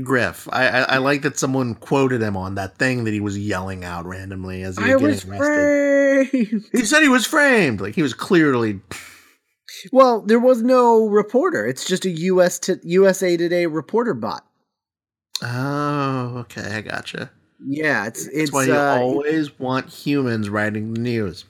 Griff. 0.00 0.48
I, 0.50 0.68
I, 0.68 0.80
I 0.82 0.98
like 0.98 1.22
that 1.22 1.38
someone 1.38 1.74
quoted 1.74 2.22
him 2.22 2.36
on 2.36 2.54
that 2.54 2.78
thing 2.78 3.04
that 3.04 3.12
he 3.12 3.20
was 3.20 3.38
yelling 3.38 3.84
out 3.84 4.06
randomly 4.06 4.62
as 4.62 4.78
he 4.78 4.94
was, 4.94 5.02
was 5.02 5.24
getting 5.24 5.40
arrested. 5.40 6.30
Framed. 6.30 6.64
He 6.72 6.84
said 6.84 7.02
he 7.02 7.08
was 7.08 7.26
framed. 7.26 7.80
Like 7.80 7.94
he 7.94 8.02
was 8.02 8.14
clearly. 8.14 8.80
Well, 9.92 10.22
there 10.22 10.40
was 10.40 10.62
no 10.62 11.06
reporter. 11.06 11.66
It's 11.66 11.86
just 11.86 12.04
a 12.04 12.10
US 12.10 12.58
t- 12.58 12.76
USA 12.82 13.36
Today 13.36 13.66
reporter 13.66 14.14
bot. 14.14 14.46
Oh, 15.42 16.38
okay, 16.38 16.76
I 16.76 16.80
gotcha. 16.80 17.30
Yeah, 17.64 18.06
it's 18.06 18.24
That's 18.24 18.36
it's 18.36 18.52
why 18.52 18.64
you 18.64 18.74
uh, 18.74 18.98
always 18.98 19.58
want 19.58 19.88
humans 19.88 20.48
writing 20.48 20.94
the 20.94 21.00
news. 21.00 21.44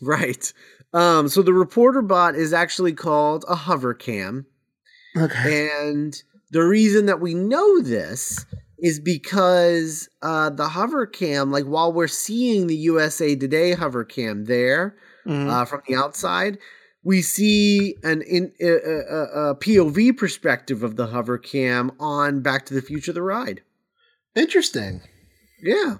Right. 0.00 0.52
Um, 0.92 1.28
so 1.28 1.42
the 1.42 1.52
reporter 1.52 2.02
bot 2.02 2.34
is 2.34 2.52
actually 2.52 2.92
called 2.92 3.44
a 3.48 3.54
hover 3.54 3.94
cam. 3.94 4.46
Okay. 5.16 5.70
And 5.80 6.22
the 6.50 6.62
reason 6.62 7.06
that 7.06 7.20
we 7.20 7.34
know 7.34 7.80
this 7.80 8.44
is 8.78 8.98
because 8.98 10.08
uh, 10.22 10.50
the 10.50 10.68
hover 10.68 11.06
cam, 11.06 11.50
like 11.50 11.64
while 11.64 11.92
we're 11.92 12.08
seeing 12.08 12.66
the 12.66 12.76
USA 12.76 13.36
Today 13.36 13.72
hover 13.72 14.04
cam 14.04 14.46
there 14.46 14.96
mm-hmm. 15.26 15.48
uh, 15.48 15.64
from 15.64 15.82
the 15.86 15.94
outside, 15.94 16.58
we 17.02 17.22
see 17.22 17.96
an 18.02 18.22
in, 18.22 18.52
a, 18.60 18.68
a, 18.68 19.50
a, 19.50 19.54
POV 19.56 20.16
perspective 20.16 20.82
of 20.82 20.96
the 20.96 21.08
hover 21.08 21.38
cam 21.38 21.92
on 21.98 22.40
Back 22.40 22.66
to 22.66 22.74
the 22.74 22.82
Future: 22.82 23.12
The 23.12 23.22
Ride. 23.22 23.62
Interesting. 24.34 25.02
Yeah. 25.62 25.96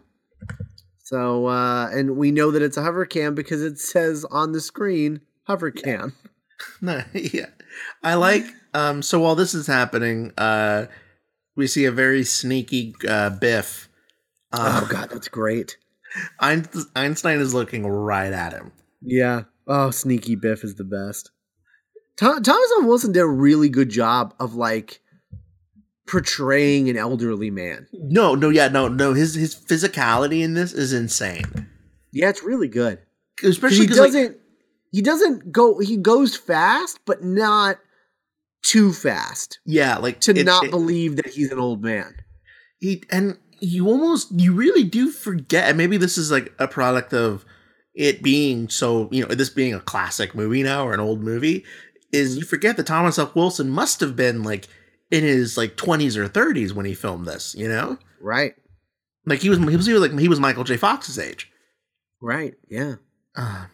So, 0.98 1.46
uh, 1.46 1.88
and 1.90 2.16
we 2.16 2.30
know 2.30 2.50
that 2.50 2.62
it's 2.62 2.76
a 2.76 2.82
hover 2.82 3.04
cam 3.04 3.34
because 3.34 3.62
it 3.62 3.78
says 3.78 4.24
on 4.30 4.52
the 4.52 4.60
screen 4.60 5.20
hover 5.44 5.70
cam. 5.70 6.14
No, 6.80 7.02
yeah. 7.14 7.46
I 8.02 8.14
like 8.14 8.44
um, 8.74 9.02
so 9.02 9.20
while 9.20 9.34
this 9.34 9.54
is 9.54 9.66
happening, 9.66 10.32
uh, 10.38 10.86
we 11.56 11.66
see 11.66 11.84
a 11.84 11.92
very 11.92 12.24
sneaky 12.24 12.94
uh, 13.08 13.30
Biff. 13.30 13.88
Oh 14.52 14.86
god, 14.90 15.10
that's 15.10 15.28
great. 15.28 15.76
Einstein 16.40 17.38
is 17.38 17.54
looking 17.54 17.86
right 17.86 18.32
at 18.32 18.52
him. 18.52 18.72
Yeah. 19.02 19.42
Oh, 19.66 19.90
sneaky 19.90 20.34
Biff 20.34 20.64
is 20.64 20.74
the 20.74 20.84
best. 20.84 21.30
Thomas 22.16 22.48
F. 22.48 22.84
Wilson 22.84 23.12
did 23.12 23.20
a 23.20 23.26
really 23.26 23.68
good 23.68 23.88
job 23.88 24.34
of 24.38 24.54
like 24.54 25.00
portraying 26.06 26.90
an 26.90 26.96
elderly 26.96 27.50
man. 27.50 27.86
No, 27.92 28.34
no, 28.34 28.50
yeah, 28.50 28.68
no, 28.68 28.88
no. 28.88 29.14
His 29.14 29.34
his 29.34 29.54
physicality 29.54 30.42
in 30.42 30.54
this 30.54 30.72
is 30.72 30.92
insane. 30.92 31.68
Yeah, 32.12 32.28
it's 32.28 32.42
really 32.42 32.68
good. 32.68 32.98
Especially 33.42 33.78
he 33.78 33.86
doesn't 33.86 34.22
like, 34.22 34.40
he 34.90 35.02
doesn't 35.02 35.52
go 35.52 35.78
he 35.78 35.96
goes 35.96 36.36
fast, 36.36 36.98
but 37.06 37.24
not 37.24 37.78
too 38.62 38.92
fast. 38.92 39.58
Yeah, 39.64 39.98
like 39.98 40.20
to 40.20 40.32
it, 40.32 40.44
not 40.44 40.64
it, 40.64 40.70
believe 40.70 41.16
that 41.16 41.26
he's 41.26 41.50
an 41.50 41.58
old 41.58 41.82
man. 41.82 42.14
He 42.78 43.02
and 43.10 43.38
you 43.60 43.86
almost 43.88 44.32
you 44.32 44.52
really 44.52 44.84
do 44.84 45.10
forget. 45.10 45.68
And 45.68 45.78
maybe 45.78 45.96
this 45.96 46.18
is 46.18 46.30
like 46.30 46.52
a 46.58 46.68
product 46.68 47.12
of 47.12 47.44
it 47.94 48.22
being 48.22 48.68
so 48.68 49.08
you 49.10 49.26
know 49.26 49.34
this 49.34 49.50
being 49.50 49.74
a 49.74 49.80
classic 49.80 50.34
movie 50.34 50.62
now 50.62 50.86
or 50.86 50.94
an 50.94 51.00
old 51.00 51.22
movie. 51.22 51.64
Is 52.12 52.36
you 52.36 52.44
forget 52.44 52.76
that 52.76 52.86
Thomas 52.86 53.18
F. 53.18 53.36
Wilson 53.36 53.70
must 53.70 54.00
have 54.00 54.16
been 54.16 54.42
like 54.42 54.68
in 55.10 55.22
his 55.22 55.56
like 55.56 55.76
twenties 55.76 56.16
or 56.16 56.26
thirties 56.28 56.74
when 56.74 56.86
he 56.86 56.94
filmed 56.94 57.26
this. 57.26 57.54
You 57.56 57.68
know, 57.68 57.98
right? 58.20 58.54
Like 59.26 59.40
he 59.40 59.48
was 59.48 59.58
he 59.58 59.76
was, 59.76 59.86
he 59.86 59.92
was 59.92 60.02
like 60.02 60.18
he 60.18 60.28
was 60.28 60.40
Michael 60.40 60.64
J. 60.64 60.76
Fox's 60.76 61.18
age. 61.18 61.50
Right. 62.20 62.54
Yeah. 62.68 62.96
Uh, 63.36 63.66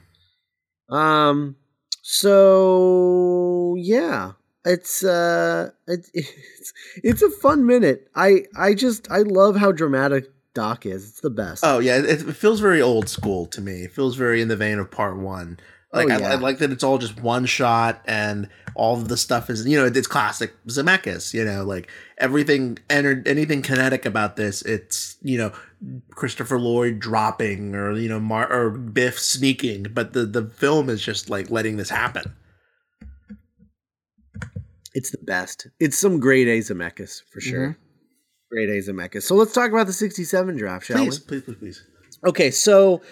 um. 0.94 1.56
So 2.02 3.74
yeah, 3.78 4.32
it's 4.66 5.04
uh 5.04 5.70
it, 5.86 6.10
it's 6.14 6.72
it's 7.02 7.22
a 7.22 7.30
fun 7.30 7.66
minute. 7.66 8.08
I 8.14 8.44
I 8.56 8.74
just 8.74 9.10
I 9.10 9.18
love 9.18 9.56
how 9.56 9.72
dramatic 9.72 10.30
Doc 10.54 10.86
is. 10.86 11.08
It's 11.08 11.20
the 11.20 11.30
best. 11.30 11.64
Oh 11.64 11.78
yeah, 11.78 11.98
it, 11.98 12.28
it 12.28 12.36
feels 12.36 12.60
very 12.60 12.82
old 12.82 13.08
school 13.08 13.46
to 13.46 13.60
me. 13.60 13.82
It 13.84 13.92
feels 13.92 14.16
very 14.16 14.42
in 14.42 14.48
the 14.48 14.56
vein 14.56 14.78
of 14.78 14.90
part 14.90 15.16
one. 15.16 15.58
Like 15.92 16.10
oh, 16.10 16.18
yeah. 16.18 16.30
I, 16.30 16.32
I, 16.32 16.34
like 16.34 16.58
that 16.58 16.72
it's 16.72 16.82
all 16.82 16.98
just 16.98 17.20
one 17.20 17.46
shot 17.46 18.02
and 18.06 18.48
all 18.74 18.96
of 18.96 19.08
the 19.08 19.16
stuff 19.16 19.48
is 19.48 19.66
you 19.66 19.78
know 19.78 19.86
it's 19.86 20.06
classic 20.06 20.52
Zemeckis. 20.66 21.32
You 21.32 21.44
know 21.44 21.64
like 21.64 21.88
everything 22.18 22.78
entered 22.90 23.26
anything 23.28 23.62
kinetic 23.62 24.04
about 24.04 24.36
this. 24.36 24.62
It's 24.62 25.16
you 25.22 25.38
know 25.38 25.52
Christopher 26.10 26.58
Lloyd 26.58 26.98
dropping 26.98 27.74
or 27.74 27.92
you 27.92 28.08
know 28.08 28.18
Mar- 28.18 28.52
or 28.52 28.70
Biff 28.70 29.18
sneaking, 29.18 29.86
but 29.94 30.12
the 30.12 30.26
the 30.26 30.46
film 30.46 30.90
is 30.90 31.02
just 31.02 31.30
like 31.30 31.50
letting 31.50 31.76
this 31.76 31.90
happen. 31.90 32.34
It's 34.96 35.10
the 35.10 35.18
best. 35.18 35.66
It's 35.78 35.98
some 35.98 36.20
great 36.20 36.48
A 36.48 36.58
Zemeckis 36.60 37.20
for 37.30 37.38
sure. 37.38 37.68
Mm-hmm. 37.68 37.80
Great 38.50 38.70
A 38.70 38.80
Zemeckis. 38.80 39.24
So 39.24 39.34
let's 39.34 39.52
talk 39.52 39.70
about 39.70 39.86
the 39.86 39.92
67 39.92 40.56
draft, 40.56 40.86
shall 40.86 40.96
please, 40.96 41.20
we? 41.20 41.26
Please, 41.26 41.42
please, 41.42 41.56
please. 41.58 41.82
Okay, 42.26 42.50
so 42.50 43.02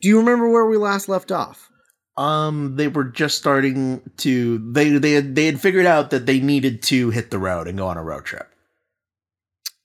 do 0.00 0.08
you 0.08 0.18
remember 0.18 0.48
where 0.48 0.64
we 0.64 0.78
last 0.78 1.10
left 1.10 1.30
off? 1.30 1.70
Um, 2.16 2.76
they 2.76 2.88
were 2.88 3.04
just 3.04 3.36
starting 3.36 4.00
to 4.16 4.72
they 4.72 4.88
they 4.88 5.12
had 5.12 5.34
they 5.34 5.44
had 5.44 5.60
figured 5.60 5.84
out 5.84 6.08
that 6.08 6.24
they 6.24 6.40
needed 6.40 6.82
to 6.84 7.10
hit 7.10 7.30
the 7.30 7.38
road 7.38 7.68
and 7.68 7.76
go 7.76 7.86
on 7.86 7.98
a 7.98 8.02
road 8.02 8.24
trip. 8.24 8.48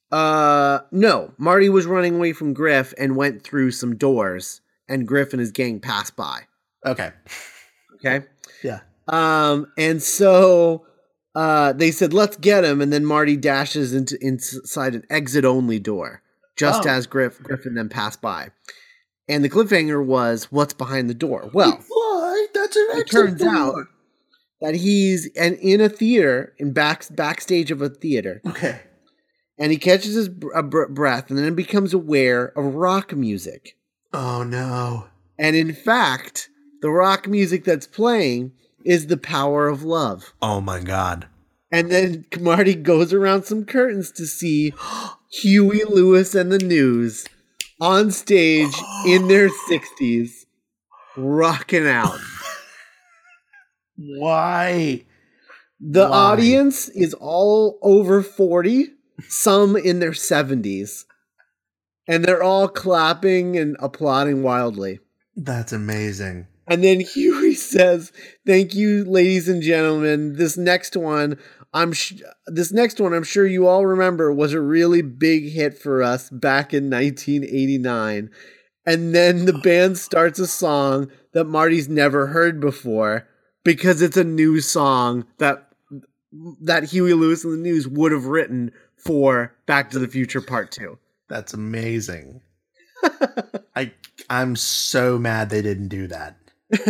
Uh, 0.10 0.80
no. 0.90 1.34
Marty 1.38 1.68
was 1.68 1.86
running 1.86 2.16
away 2.16 2.32
from 2.32 2.54
Griff 2.54 2.94
and 2.98 3.18
went 3.18 3.44
through 3.44 3.72
some 3.72 3.98
doors, 3.98 4.62
and 4.88 5.06
Griff 5.06 5.34
and 5.34 5.42
his 5.42 5.52
gang 5.52 5.82
passed 5.82 6.16
by. 6.16 6.44
Okay. 6.86 7.12
Okay. 7.96 8.26
Yeah. 8.64 8.80
Um, 9.10 9.68
and 9.78 10.02
so 10.02 10.86
uh, 11.36 11.74
they 11.74 11.92
said, 11.92 12.14
"Let's 12.14 12.38
get 12.38 12.64
him," 12.64 12.82
and 12.82 12.92
then 12.92 13.06
Marty 13.06 13.38
dashes 13.38 13.94
into 13.94 14.18
inside 14.22 14.96
an 14.96 15.06
exit-only 15.10 15.80
door, 15.80 16.22
just 16.58 16.86
oh. 16.86 16.90
as 16.90 17.08
Griff 17.08 17.42
Griffin 17.42 17.76
then 17.76 17.90
passed 17.90 18.22
by. 18.22 18.50
And 19.28 19.44
the 19.44 19.50
cliffhanger 19.50 20.04
was, 20.04 20.52
"What's 20.52 20.74
behind 20.74 21.10
the 21.10 21.14
door?" 21.14 21.50
Well, 21.54 21.82
why? 21.88 22.48
That's 22.54 22.76
an 22.76 22.88
exit 22.92 23.08
It 23.08 23.12
turns 23.12 23.42
door. 23.42 23.56
out 23.56 23.88
that 24.62 24.76
he's 24.76 25.30
and 25.36 25.56
in 25.56 25.82
a 25.82 25.90
theater, 25.90 26.54
in 26.58 26.74
back 26.74 27.06
backstage 27.16 27.72
of 27.72 27.82
a 27.82 27.90
theater. 27.90 28.42
Okay. 28.46 28.82
And 29.58 29.72
he 29.72 29.78
catches 29.78 30.16
his 30.16 30.28
breath, 30.28 31.30
and 31.30 31.38
then 31.38 31.54
becomes 31.54 31.94
aware 31.94 32.48
of 32.58 32.76
rock 32.76 33.16
music. 33.16 33.78
Oh 34.12 34.44
no! 34.44 35.06
And 35.38 35.56
in 35.56 35.74
fact, 35.74 36.50
the 36.82 36.90
rock 36.90 37.28
music 37.28 37.64
that's 37.64 37.86
playing 37.88 38.54
is 38.86 39.08
the 39.08 39.18
power 39.18 39.68
of 39.68 39.84
love. 39.84 40.34
Oh 40.42 40.62
my 40.62 40.80
god. 40.80 41.28
And 41.72 41.90
then 41.90 42.26
Marty 42.40 42.76
goes 42.76 43.14
around 43.14 43.44
some 43.44 43.66
curtains 43.66 44.12
to 44.14 44.26
see 44.26 44.74
Huey 45.42 45.84
Lewis 45.86 46.36
and 46.36 46.52
the 46.52 46.60
News 46.60 47.26
on 47.80 48.12
stage 48.12 48.74
in 49.08 49.28
their 49.28 49.50
60s 49.50 50.46
rocking 51.18 51.88
out. 51.88 52.20
Why? 53.98 55.06
The 55.80 56.08
Why? 56.08 56.18
audience 56.18 56.90
is 56.90 57.14
all 57.14 57.80
over 57.82 58.22
40, 58.22 58.88
some 59.28 59.76
in 59.76 60.00
their 60.00 60.12
70s. 60.12 61.06
And 62.08 62.26
they're 62.26 62.44
all 62.44 62.68
clapping 62.68 63.58
and 63.58 63.78
applauding 63.80 64.44
wildly. 64.44 65.00
That's 65.36 65.72
amazing. 65.72 66.48
And 66.68 66.84
then 66.84 67.00
Huey 67.00 67.51
says, 67.72 68.12
"Thank 68.46 68.76
you, 68.76 69.04
ladies 69.06 69.48
and 69.48 69.62
gentlemen. 69.62 70.36
This 70.36 70.58
next 70.58 70.96
one, 70.96 71.38
I'm 71.74 71.94
sh- 71.94 72.22
this 72.48 72.72
next 72.72 73.00
one, 73.00 73.14
I'm 73.14 73.24
sure 73.24 73.48
you 73.48 73.68
all 73.68 73.86
remember, 73.86 74.32
was 74.32 74.54
a 74.54 74.62
really 74.62 75.02
big 75.02 75.50
hit 75.50 75.78
for 75.78 76.04
us 76.04 76.30
back 76.30 76.74
in 76.74 76.90
1989." 76.90 78.30
And 78.86 79.14
then 79.14 79.46
the 79.46 79.56
oh. 79.56 79.62
band 79.62 79.98
starts 79.98 80.40
a 80.40 80.48
song 80.48 81.12
that 81.34 81.46
Marty's 81.46 81.88
never 81.88 82.28
heard 82.28 82.60
before 82.60 83.28
because 83.64 84.02
it's 84.02 84.18
a 84.18 84.24
new 84.24 84.60
song 84.60 85.26
that 85.38 85.68
that 86.62 86.86
Huey 86.86 87.14
Lewis 87.14 87.44
and 87.44 87.54
the 87.54 87.58
News 87.58 87.88
would 87.88 88.12
have 88.12 88.26
written 88.26 88.72
for 88.96 89.54
Back 89.66 89.90
to 89.92 90.00
the 90.00 90.08
Future 90.08 90.42
Part 90.42 90.72
2. 90.72 90.98
That's 91.28 91.54
amazing. 91.54 92.42
I 93.76 93.92
I'm 94.30 94.56
so 94.56 95.18
mad 95.18 95.50
they 95.50 95.62
didn't 95.62 95.90
do 95.90 96.08
that 96.08 96.38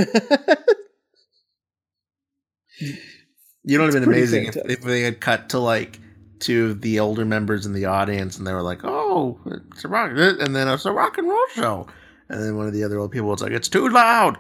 you 3.64 3.78
know, 3.78 3.84
it 3.84 3.88
would 3.88 3.94
have 3.94 3.94
been 3.94 4.04
amazing 4.04 4.46
if, 4.46 4.56
if, 4.58 4.82
they 4.82 5.02
had 5.02 5.20
cut 5.20 5.50
to 5.50 5.60
like 5.60 6.00
two 6.40 6.72
of 6.72 6.82
the 6.82 7.00
older 7.00 7.26
members 7.26 7.66
in 7.66 7.74
the 7.74 7.86
audience 7.86 8.38
and 8.38 8.46
they 8.46 8.54
were 8.54 8.62
like, 8.62 8.84
"Oh, 8.84 9.40
it's 9.72 9.84
a 9.84 9.88
rock," 9.88 10.12
and 10.16 10.56
then 10.56 10.68
it's 10.68 10.86
a 10.86 10.92
rock 10.92 11.18
and 11.18 11.28
roll 11.28 11.48
show, 11.54 11.88
and 12.30 12.44
then 12.44 12.56
one 12.58 12.68
of 12.68 12.74
the 12.74 12.84
other 12.84 13.00
old 13.00 13.12
people 13.12 13.30
was 13.30 13.42
like, 13.42 13.54
"It's 13.54 13.70
too 13.70 13.90
loud." 13.90 14.38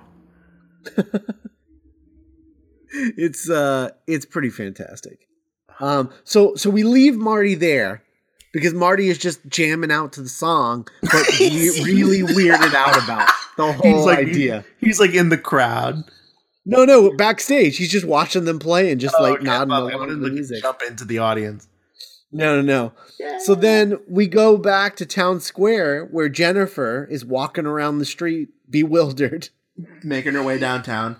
it's 2.91 3.49
uh, 3.49 3.89
it's 4.07 4.25
pretty 4.25 4.49
fantastic. 4.49 5.27
Um, 5.79 6.11
so 6.23 6.55
so 6.55 6.69
we 6.69 6.83
leave 6.83 7.15
Marty 7.15 7.55
there 7.55 8.03
because 8.51 8.73
Marty 8.73 9.09
is 9.09 9.17
just 9.17 9.45
jamming 9.47 9.91
out 9.91 10.13
to 10.13 10.21
the 10.21 10.29
song, 10.29 10.87
but 11.01 11.11
really 11.39 12.21
weirded 12.21 12.73
out 12.73 13.01
about 13.03 13.29
the 13.57 13.71
whole 13.71 13.97
he's 13.97 14.05
like, 14.05 14.19
idea. 14.19 14.65
He's 14.79 14.99
like 14.99 15.13
in 15.13 15.29
the 15.29 15.37
crowd. 15.37 16.03
No, 16.65 16.85
no, 16.85 17.15
backstage. 17.15 17.77
He's 17.77 17.91
just 17.91 18.05
watching 18.05 18.45
them 18.45 18.59
play 18.59 18.91
and 18.91 19.01
just 19.01 19.15
oh, 19.17 19.23
like 19.23 19.35
okay, 19.35 19.43
nodding 19.45 19.73
along 19.73 20.09
to 20.09 20.15
the 20.15 20.29
music. 20.29 20.61
Jump 20.61 20.81
into 20.87 21.05
the 21.05 21.17
audience. 21.17 21.67
No, 22.31 22.55
no, 22.55 22.61
no. 22.61 22.93
Yeah. 23.19 23.39
So 23.39 23.55
then 23.55 23.99
we 24.07 24.27
go 24.27 24.57
back 24.57 24.95
to 24.97 25.05
town 25.05 25.41
square 25.41 26.05
where 26.05 26.29
Jennifer 26.29 27.07
is 27.09 27.25
walking 27.25 27.65
around 27.65 27.97
the 27.97 28.05
street 28.05 28.49
bewildered, 28.69 29.49
making 30.03 30.33
her 30.33 30.43
way 30.43 30.57
downtown. 30.57 31.17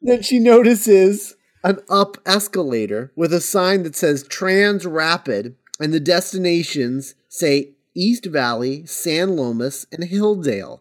Then 0.00 0.22
she 0.22 0.38
notices 0.38 1.36
an 1.62 1.78
up 1.88 2.16
escalator 2.24 3.12
with 3.14 3.32
a 3.32 3.40
sign 3.40 3.82
that 3.82 3.94
says 3.94 4.26
Trans 4.26 4.86
Rapid 4.86 5.56
and 5.80 5.92
the 5.92 6.00
destinations 6.00 7.14
say 7.28 7.74
East 7.94 8.26
Valley, 8.26 8.86
San 8.86 9.36
Lomas, 9.36 9.86
and 9.92 10.04
Hilldale. 10.04 10.80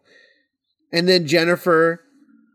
And 0.92 1.08
then 1.08 1.28
Jennifer 1.28 2.04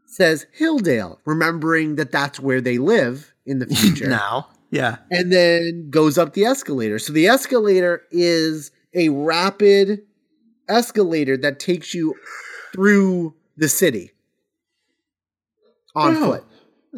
says 0.06 0.46
Hilldale, 0.58 1.18
remembering 1.24 1.96
that 1.96 2.12
that's 2.12 2.38
where 2.38 2.60
they 2.60 2.78
live 2.78 3.32
in 3.46 3.58
the 3.58 3.66
future. 3.74 4.08
now, 4.08 4.48
yeah. 4.70 4.98
And 5.10 5.32
then 5.32 5.88
goes 5.90 6.18
up 6.18 6.34
the 6.34 6.44
escalator. 6.44 6.98
So 6.98 7.12
the 7.12 7.26
escalator 7.26 8.02
is 8.10 8.70
a 8.94 9.08
rapid 9.10 10.02
escalator 10.68 11.36
that 11.36 11.58
takes 11.58 11.94
you 11.94 12.14
through 12.72 13.34
the 13.56 13.68
city 13.68 14.12
on 15.94 16.16
oh, 16.16 16.20
foot. 16.20 16.44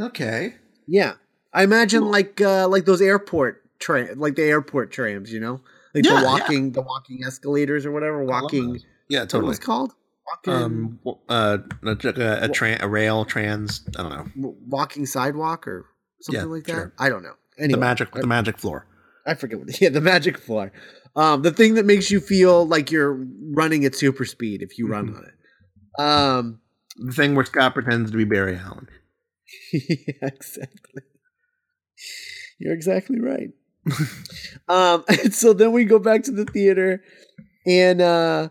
Okay. 0.00 0.54
Yeah. 0.87 1.14
I 1.52 1.62
imagine 1.62 2.11
like 2.11 2.40
uh 2.40 2.68
like 2.68 2.85
those 2.85 3.00
airport 3.00 3.63
train 3.85 4.18
like 4.18 4.35
the 4.37 4.42
airport 4.42 4.90
trams, 4.90 5.33
you 5.33 5.40
know? 5.40 5.61
Like 5.94 6.05
yeah, 6.05 6.20
the 6.20 6.27
walking 6.27 6.66
yeah. 6.66 6.73
the 6.73 6.83
walking 6.83 7.20
escalators 7.25 7.87
or 7.87 7.92
whatever, 7.92 8.25
walking 8.25 8.81
Yeah, 9.09 9.20
totally. 9.20 9.49
What's 9.49 9.59
called? 9.59 9.94
um, 10.47 10.99
uh, 11.29 11.59
a, 11.83 11.90
a, 11.90 12.51
a, 12.51 12.79
a 12.81 12.88
rail 12.88 13.25
trans. 13.25 13.87
I 13.97 14.03
don't 14.03 14.11
know. 14.37 14.57
Walking 14.66 15.07
sidewalk 15.07 15.68
or 15.68 15.87
something 16.23 16.42
yeah, 16.42 16.49
like 16.49 16.64
that. 16.64 16.73
Sure. 16.73 16.92
I 16.99 17.09
don't 17.09 17.23
know. 17.23 17.35
Anyway, 17.59 17.73
the 17.73 17.79
magic, 17.79 18.09
I, 18.14 18.20
the 18.20 18.27
magic 18.27 18.59
floor. 18.59 18.87
I 19.27 19.35
forget 19.35 19.59
what. 19.59 19.81
Yeah, 19.81 19.90
the 19.90 20.01
magic 20.01 20.38
floor. 20.38 20.73
Um, 21.16 21.42
the 21.42 21.53
thing 21.53 21.75
that 21.75 21.85
makes 21.85 22.11
you 22.11 22.20
feel 22.20 22.66
like 22.66 22.90
you're 22.90 23.25
running 23.53 23.85
at 23.85 23.94
super 23.94 24.25
speed 24.25 24.62
if 24.62 24.79
you 24.79 24.88
run 24.88 25.09
mm-hmm. 25.09 25.16
on 25.16 25.25
it. 25.25 26.01
Um, 26.01 26.61
the 26.97 27.12
thing 27.12 27.35
where 27.35 27.44
Scott 27.44 27.75
pretends 27.75 28.11
to 28.11 28.16
be 28.16 28.25
Barry 28.25 28.57
Allen. 28.57 28.88
yeah, 29.73 29.81
exactly. 30.23 31.03
You're 32.59 32.75
exactly 32.75 33.20
right. 33.20 33.51
um, 34.68 35.05
so 35.31 35.53
then 35.53 35.73
we 35.73 35.85
go 35.85 35.99
back 35.99 36.23
to 36.25 36.31
the 36.31 36.44
theater, 36.44 37.03
and 37.66 38.01
uh, 38.01 38.49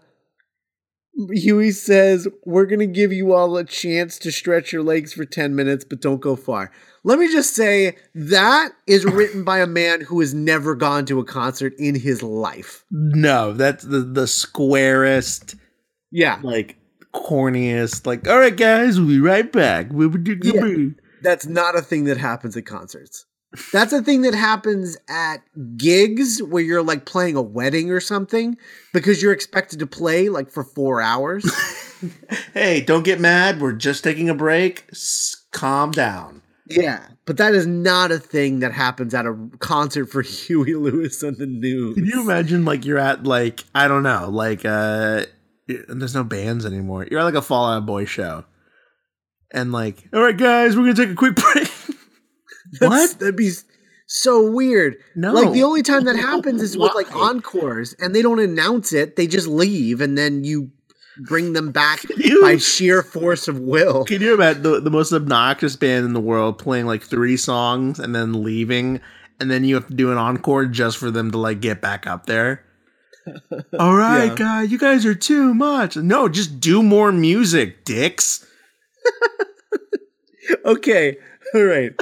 Huey 1.32 1.72
says, 1.72 2.28
We're 2.46 2.66
going 2.66 2.80
to 2.80 2.88
give 2.88 3.14
you 3.14 3.34
all 3.34 3.58
a 3.58 3.64
chance 3.64 4.18
to 4.20 4.32
stretch 4.32 4.74
your 4.74 4.84
legs 4.84 5.14
for 5.14 5.26
10 5.26 5.56
minutes, 5.56 5.86
but 5.86 6.02
don't 6.02 6.22
go 6.22 6.36
far. 6.36 6.72
Let 7.04 7.20
me 7.20 7.32
just 7.32 7.54
say 7.54 7.98
that 8.16 8.72
is 8.88 9.06
written 9.06 9.44
by 9.44 9.60
a 9.60 9.68
man 9.68 10.02
who 10.02 10.22
has 10.22 10.34
never 10.34 10.74
gone 10.74 11.06
to 11.08 11.20
a 11.20 11.26
concert 11.26 11.74
in 11.78 11.96
his 11.96 12.24
life. 12.24 12.86
No, 12.90 13.54
that's 13.54 13.84
the, 13.84 14.00
the 14.00 14.26
squarest, 14.26 15.56
yeah, 16.12 16.40
like 16.42 16.78
corniest, 17.14 18.08
like, 18.08 18.28
all 18.28 18.40
right, 18.40 18.56
guys, 18.56 19.00
we'll 19.00 19.10
be 19.10 19.20
right 19.20 19.52
back. 19.52 19.88
Yeah, 19.92 20.94
that's 21.22 21.46
not 21.46 21.76
a 21.76 21.82
thing 21.82 22.06
that 22.06 22.18
happens 22.18 22.56
at 22.56 22.66
concerts. 22.66 23.26
That's 23.72 23.94
a 23.94 24.02
thing 24.02 24.22
that 24.24 24.34
happens 24.34 24.98
at 25.08 25.38
gigs 25.78 26.42
where 26.42 26.64
you're 26.64 26.84
like 26.84 27.06
playing 27.06 27.36
a 27.36 27.42
wedding 27.42 27.92
or 27.92 28.00
something 28.00 28.58
because 28.94 29.22
you're 29.22 29.34
expected 29.34 29.80
to 29.80 29.88
play 29.88 30.30
like 30.30 30.50
for 30.50 30.64
four 30.64 31.02
hours. 31.02 31.46
hey, 32.54 32.82
don't 32.82 33.04
get 33.04 33.20
mad. 33.20 33.62
We're 33.62 33.74
just 33.74 34.04
taking 34.04 34.30
a 34.30 34.36
break. 34.36 34.86
S- 34.92 35.46
calm 35.52 35.92
down. 35.92 36.42
Yeah, 36.68 37.06
but 37.26 37.38
that 37.38 37.54
is 37.54 37.68
not 37.68 38.12
a 38.12 38.20
thing 38.20 38.60
that 38.60 38.72
happens 38.72 39.14
at 39.14 39.26
a 39.26 39.38
concert 39.60 40.08
for 40.08 40.22
Huey 40.24 40.76
Lewis 40.76 41.22
and 41.22 41.38
the 41.38 41.46
News. 41.46 41.96
Can 41.96 42.06
you 42.06 42.22
imagine 42.22 42.66
like 42.66 42.86
you're 42.86 42.98
at 42.98 43.24
like 43.24 43.64
I 43.76 43.88
don't 43.88 44.04
know, 44.04 44.30
like 44.30 44.66
uh 44.66 45.26
there's 45.68 46.16
no 46.16 46.24
bands 46.24 46.66
anymore. 46.66 47.08
You're 47.10 47.20
at 47.20 47.26
like 47.26 47.36
a 47.36 47.42
Fall 47.42 47.66
Out 47.66 47.86
Boy 47.86 48.06
show. 48.06 48.46
And 49.52 49.72
like, 49.72 50.10
all 50.12 50.22
right 50.22 50.36
guys, 50.36 50.76
we're 50.76 50.84
going 50.84 50.96
to 50.96 51.06
take 51.06 51.12
a 51.12 51.16
quick 51.16 51.36
break. 51.54 51.70
What? 52.80 53.20
That'd 53.20 53.36
be 53.36 53.52
so 54.06 54.50
weird. 54.50 54.98
No, 55.16 55.34
like 55.34 55.54
the 55.54 55.64
only 55.64 55.82
time 55.82 56.06
that 56.06 56.16
happens 56.16 56.62
is 56.62 56.78
with 56.78 56.94
like 56.96 57.14
encores, 57.16 57.94
and 57.94 58.16
they 58.16 58.22
don't 58.22 58.40
announce 58.40 58.94
it; 58.94 59.16
they 59.16 59.28
just 59.28 59.48
leave, 59.48 60.02
and 60.02 60.18
then 60.18 60.44
you 60.44 60.72
bring 61.18 61.54
them 61.54 61.72
back 61.72 62.04
you, 62.18 62.42
by 62.42 62.58
sheer 62.58 63.04
force 63.04 63.48
of 63.48 63.60
will. 63.60 64.04
Can 64.06 64.22
you 64.22 64.34
imagine 64.34 64.64
the, 64.64 64.80
the 64.80 64.90
most 64.90 65.14
obnoxious 65.14 65.76
band 65.76 66.06
in 66.06 66.14
the 66.14 66.20
world 66.20 66.58
playing 66.58 66.86
like 66.86 67.04
three 67.04 67.38
songs 67.38 68.00
and 68.00 68.16
then 68.16 68.44
leaving, 68.44 69.00
and 69.40 69.50
then 69.50 69.64
you 69.64 69.76
have 69.76 69.88
to 69.88 69.94
do 69.94 70.12
an 70.12 70.18
encore 70.18 70.66
just 70.66 70.98
for 70.98 71.12
them 71.12 71.32
to 71.32 71.38
like 71.38 71.60
get 71.60 71.82
back 71.82 72.08
up 72.08 72.26
there. 72.26 72.64
All 73.80 73.96
right, 73.96 74.26
yeah. 74.26 74.36
guys, 74.36 74.72
you 74.72 74.78
guys 74.78 75.06
are 75.06 75.16
too 75.16 75.54
much. 75.54 75.96
No, 75.96 76.28
just 76.28 76.60
do 76.60 76.84
more 76.84 77.12
music, 77.12 77.86
dicks. 77.86 78.46
okay, 80.66 81.18
all 81.56 81.64
right. 81.64 81.94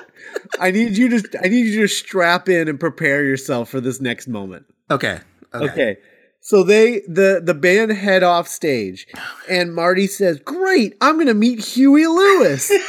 I 0.59 0.71
need 0.71 0.97
you 0.97 1.09
to 1.09 1.39
I 1.43 1.47
need 1.47 1.67
you 1.67 1.81
to 1.81 1.87
strap 1.87 2.49
in 2.49 2.67
and 2.67 2.79
prepare 2.79 3.23
yourself 3.23 3.69
for 3.69 3.81
this 3.81 4.01
next 4.01 4.27
moment. 4.27 4.65
Okay. 4.89 5.19
Okay. 5.53 5.71
okay. 5.71 5.97
So 6.41 6.63
they 6.63 7.01
the 7.07 7.41
the 7.43 7.53
band 7.53 7.91
head 7.91 8.23
off 8.23 8.47
stage, 8.47 9.07
and 9.47 9.75
Marty 9.75 10.07
says, 10.07 10.39
"Great, 10.39 10.95
I'm 10.99 11.15
going 11.15 11.27
to 11.27 11.35
meet 11.35 11.59
Huey 11.59 12.07
Lewis." 12.07 12.71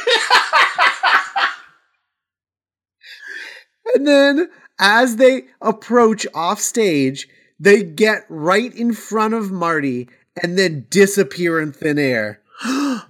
and 3.95 4.07
then 4.07 4.49
as 4.79 5.17
they 5.17 5.43
approach 5.61 6.25
off 6.33 6.59
stage, 6.59 7.27
they 7.59 7.83
get 7.83 8.25
right 8.27 8.73
in 8.73 8.93
front 8.93 9.35
of 9.35 9.51
Marty 9.51 10.09
and 10.41 10.57
then 10.57 10.87
disappear 10.89 11.59
in 11.59 11.71
thin 11.71 11.99
air 11.99 12.41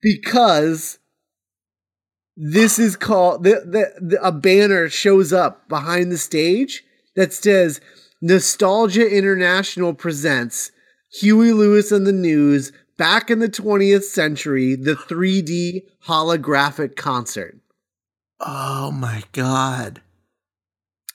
because 0.00 0.98
this 2.36 2.78
is 2.78 2.96
called 2.96 3.44
the, 3.44 3.62
the, 3.64 3.92
the 4.00 4.22
a 4.22 4.30
banner 4.30 4.88
shows 4.88 5.32
up 5.32 5.68
behind 5.68 6.12
the 6.12 6.18
stage 6.18 6.84
that 7.14 7.32
says 7.32 7.80
Nostalgia 8.20 9.08
International 9.08 9.94
presents 9.94 10.70
Huey 11.20 11.52
Lewis 11.52 11.92
and 11.92 12.06
the 12.06 12.12
News 12.12 12.72
back 12.98 13.30
in 13.30 13.38
the 13.38 13.48
20th 13.48 14.04
century, 14.04 14.74
the 14.74 14.94
3D 14.94 15.82
holographic 16.06 16.96
concert. 16.96 17.58
Oh 18.40 18.90
my 18.90 19.22
god. 19.32 20.02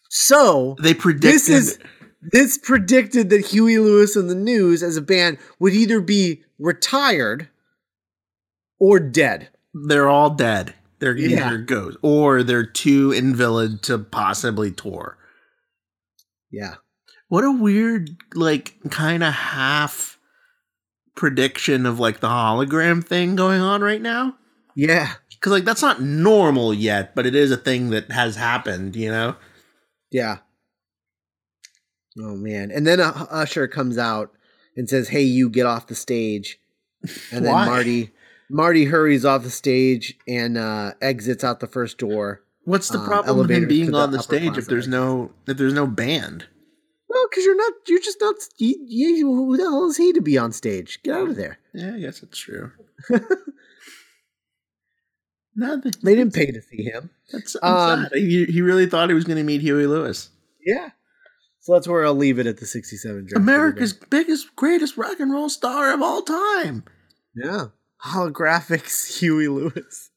So 0.09 0.75
they 0.81 0.93
predicted 0.93 1.31
this 1.31 1.49
is 1.49 1.79
this 2.21 2.57
predicted 2.57 3.29
that 3.29 3.47
Huey 3.47 3.77
Lewis 3.77 4.15
and 4.15 4.29
the 4.29 4.35
News 4.35 4.83
as 4.83 4.97
a 4.97 5.01
band 5.01 5.37
would 5.59 5.73
either 5.73 6.01
be 6.01 6.43
retired 6.59 7.49
or 8.79 8.99
dead. 8.99 9.49
They're 9.73 10.09
all 10.09 10.31
dead. 10.31 10.73
They're 11.01 11.17
yeah. 11.17 11.47
either 11.47 11.57
ghosts 11.57 11.97
or 12.03 12.43
they're 12.43 12.65
too 12.65 13.11
invalid 13.11 13.81
to 13.83 13.97
possibly 13.97 14.71
tour. 14.71 15.17
Yeah. 16.51 16.75
What 17.27 17.43
a 17.43 17.51
weird, 17.51 18.11
like, 18.35 18.75
kind 18.91 19.23
of 19.23 19.33
half 19.33 20.19
prediction 21.15 21.85
of 21.85 21.99
like 21.99 22.19
the 22.19 22.27
hologram 22.27 23.03
thing 23.03 23.35
going 23.35 23.61
on 23.61 23.81
right 23.81 24.01
now. 24.01 24.35
Yeah. 24.75 25.13
Because, 25.31 25.51
like, 25.51 25.65
that's 25.65 25.81
not 25.81 26.01
normal 26.01 26.71
yet, 26.71 27.15
but 27.15 27.25
it 27.25 27.33
is 27.33 27.51
a 27.51 27.57
thing 27.57 27.89
that 27.89 28.11
has 28.11 28.35
happened, 28.35 28.95
you 28.95 29.09
know? 29.09 29.35
Yeah. 30.11 30.37
Oh, 32.19 32.35
man. 32.35 32.69
And 32.69 32.85
then 32.85 32.99
uh, 32.99 33.25
Usher 33.31 33.67
comes 33.67 33.97
out 33.97 34.31
and 34.77 34.87
says, 34.87 35.09
Hey, 35.09 35.23
you 35.23 35.49
get 35.49 35.65
off 35.65 35.87
the 35.87 35.95
stage. 35.95 36.59
And 37.31 37.43
then 37.43 37.51
Marty. 37.51 38.11
Marty 38.51 38.85
hurries 38.85 39.23
off 39.23 39.43
the 39.43 39.49
stage 39.49 40.17
and 40.27 40.57
uh, 40.57 40.93
exits 41.01 41.43
out 41.43 41.61
the 41.61 41.67
first 41.67 41.97
door. 41.97 42.43
What's 42.65 42.89
the 42.89 42.99
um, 42.99 43.05
problem 43.05 43.37
with 43.37 43.49
him 43.49 43.67
being 43.67 43.95
on 43.95 44.11
the, 44.11 44.17
the 44.17 44.23
stage 44.23 44.57
if 44.57 44.67
there's 44.67 44.87
no 44.87 45.31
if 45.47 45.57
there's 45.57 45.73
no 45.73 45.87
band? 45.87 46.45
Well, 47.07 47.27
because 47.29 47.45
you're 47.45 47.55
not, 47.57 47.73
you're 47.87 48.01
just 48.01 48.21
not. 48.21 48.35
You, 48.57 48.75
you, 48.87 49.27
who 49.27 49.57
the 49.57 49.63
hell 49.63 49.89
is 49.89 49.97
he 49.97 50.13
to 50.13 50.21
be 50.21 50.37
on 50.37 50.51
stage? 50.51 50.99
Get 51.03 51.15
out 51.15 51.29
of 51.29 51.35
there. 51.35 51.59
Yeah, 51.73 51.95
I 51.95 51.99
guess 51.99 52.23
it's 52.23 52.37
true. 52.37 52.71
no, 55.55 55.81
they 56.03 56.15
didn't 56.15 56.33
pay 56.33 56.51
to 56.51 56.61
see 56.61 56.83
him. 56.83 57.09
That's 57.31 57.57
um, 57.61 58.07
he, 58.13 58.45
he 58.45 58.61
really 58.61 58.85
thought 58.85 59.09
he 59.09 59.15
was 59.15 59.25
going 59.25 59.37
to 59.37 59.43
meet 59.43 59.61
Huey 59.61 59.87
Lewis. 59.87 60.29
Yeah. 60.65 60.91
So 61.59 61.73
that's 61.73 61.87
where 61.87 62.05
I'll 62.05 62.15
leave 62.15 62.39
it 62.39 62.47
at 62.47 62.57
the 62.57 62.65
67 62.65 63.25
draft. 63.25 63.35
America's 63.35 63.93
biggest, 63.93 64.55
greatest 64.55 64.97
rock 64.97 65.19
and 65.19 65.33
roll 65.33 65.49
star 65.49 65.93
of 65.93 66.01
all 66.01 66.21
time. 66.21 66.83
Yeah. 67.35 67.67
Holographics 68.05 69.17
Huey 69.19 69.47
Lewis. 69.47 70.09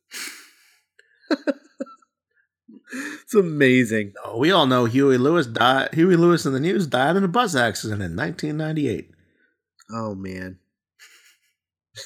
it's 2.92 3.34
amazing. 3.34 4.12
Oh, 4.24 4.38
we 4.38 4.50
all 4.50 4.66
know 4.66 4.84
Huey 4.84 5.18
Lewis 5.18 5.46
died. 5.46 5.94
Huey 5.94 6.16
Lewis 6.16 6.46
in 6.46 6.52
the 6.52 6.60
news 6.60 6.86
died 6.86 7.16
in 7.16 7.24
a 7.24 7.28
bus 7.28 7.54
accident 7.54 8.02
in 8.02 8.16
1998. 8.16 9.10
Oh 9.90 10.14
man, 10.14 10.58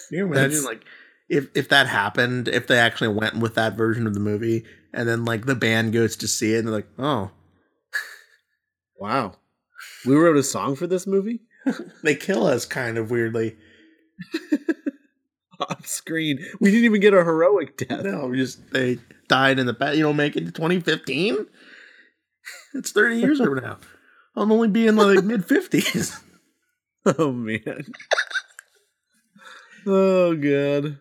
Can 0.09 0.19
you 0.19 0.27
imagine 0.27 0.65
like 0.65 0.85
if 1.29 1.49
if 1.55 1.69
that 1.69 1.87
happened, 1.87 2.49
if 2.49 2.67
they 2.67 2.79
actually 2.79 3.09
went 3.09 3.37
with 3.37 3.55
that 3.55 3.77
version 3.77 4.07
of 4.07 4.15
the 4.15 4.21
movie, 4.21 4.65
and 4.93 5.09
then 5.09 5.25
like 5.25 5.47
the 5.47 5.55
band 5.55 5.93
goes 5.93 6.17
to 6.17 6.29
see 6.29 6.55
it, 6.55 6.59
and 6.59 6.69
they're 6.69 6.75
like, 6.75 6.89
oh, 6.99 7.31
wow, 8.97 9.37
we 10.07 10.17
wrote 10.17 10.37
a 10.37 10.43
song 10.43 10.75
for 10.75 10.87
this 10.87 11.07
movie. 11.07 11.41
they 12.03 12.15
kill 12.15 12.47
us 12.47 12.65
kind 12.65 12.99
of 12.99 13.11
weirdly 13.11 13.57
off 15.71 15.87
screen. 15.87 16.39
We 16.61 16.71
didn't 16.71 16.85
even 16.85 17.01
get 17.01 17.15
a 17.15 17.25
heroic 17.25 17.77
death. 17.77 18.05
No, 18.05 18.27
we 18.27 18.39
just 18.39 18.71
they 18.73 18.99
died 19.29 19.59
in 19.59 19.67
the 19.67 19.75
past. 19.75 19.97
You 19.97 20.05
know, 20.05 20.13
make 20.13 20.37
it 20.37 20.47
to 20.47 20.53
2015. 20.53 21.47
It's 22.75 22.93
30 22.93 23.17
years 23.17 23.39
from 23.39 23.57
now. 23.57 23.79
I'll 24.37 24.53
only 24.53 24.69
be 24.69 24.87
in 24.87 24.97
like 24.97 25.25
mid 25.25 25.47
50s. 25.47 26.21
Oh 27.07 27.33
man. 27.33 27.87
oh 29.87 30.35
god. 30.37 30.99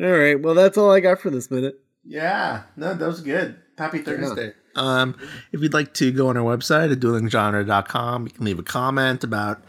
All 0.00 0.10
right. 0.10 0.40
Well, 0.40 0.54
that's 0.54 0.76
all 0.76 0.90
I 0.90 1.00
got 1.00 1.20
for 1.20 1.30
this 1.30 1.50
minute. 1.50 1.78
Yeah. 2.04 2.64
No, 2.76 2.94
that 2.94 3.06
was 3.06 3.20
good. 3.20 3.56
Happy 3.78 3.98
Thursday. 3.98 4.46
Yeah. 4.46 4.52
Um, 4.74 5.16
if 5.52 5.60
you'd 5.60 5.74
like 5.74 5.94
to 5.94 6.10
go 6.12 6.28
on 6.28 6.36
our 6.36 6.56
website 6.56 6.90
at 6.92 7.00
duelinggenre.com, 7.00 8.24
you 8.24 8.30
can 8.30 8.44
leave 8.44 8.58
a 8.58 8.62
comment 8.62 9.22
about, 9.22 9.62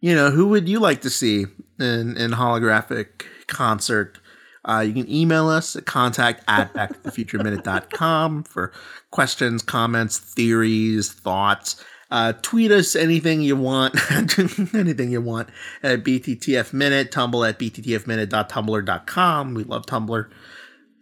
you 0.00 0.14
know, 0.14 0.30
who 0.30 0.48
would 0.48 0.68
you 0.68 0.80
like 0.80 1.02
to 1.02 1.10
see 1.10 1.46
in, 1.78 2.16
in 2.16 2.32
holographic 2.32 3.24
concert 3.46 4.18
uh, 4.64 4.80
you 4.80 4.92
can 4.92 5.10
email 5.10 5.48
us 5.48 5.74
at 5.76 5.86
contact 5.86 6.44
at 6.46 6.74
backtothefutureminute.com 6.74 8.42
for 8.44 8.72
questions, 9.10 9.62
comments, 9.62 10.18
theories, 10.18 11.10
thoughts. 11.12 11.82
Uh, 12.10 12.34
tweet 12.42 12.70
us 12.72 12.94
anything 12.96 13.40
you 13.40 13.56
want, 13.56 13.94
anything 14.74 15.10
you 15.10 15.22
want 15.22 15.48
at 15.82 16.04
BTTF 16.04 16.72
Minute, 16.72 17.12
tumble 17.12 17.44
at 17.44 17.58
bttfminute.tumblr.com. 17.58 19.54
We 19.54 19.64
love 19.64 19.86
Tumblr. 19.86 20.28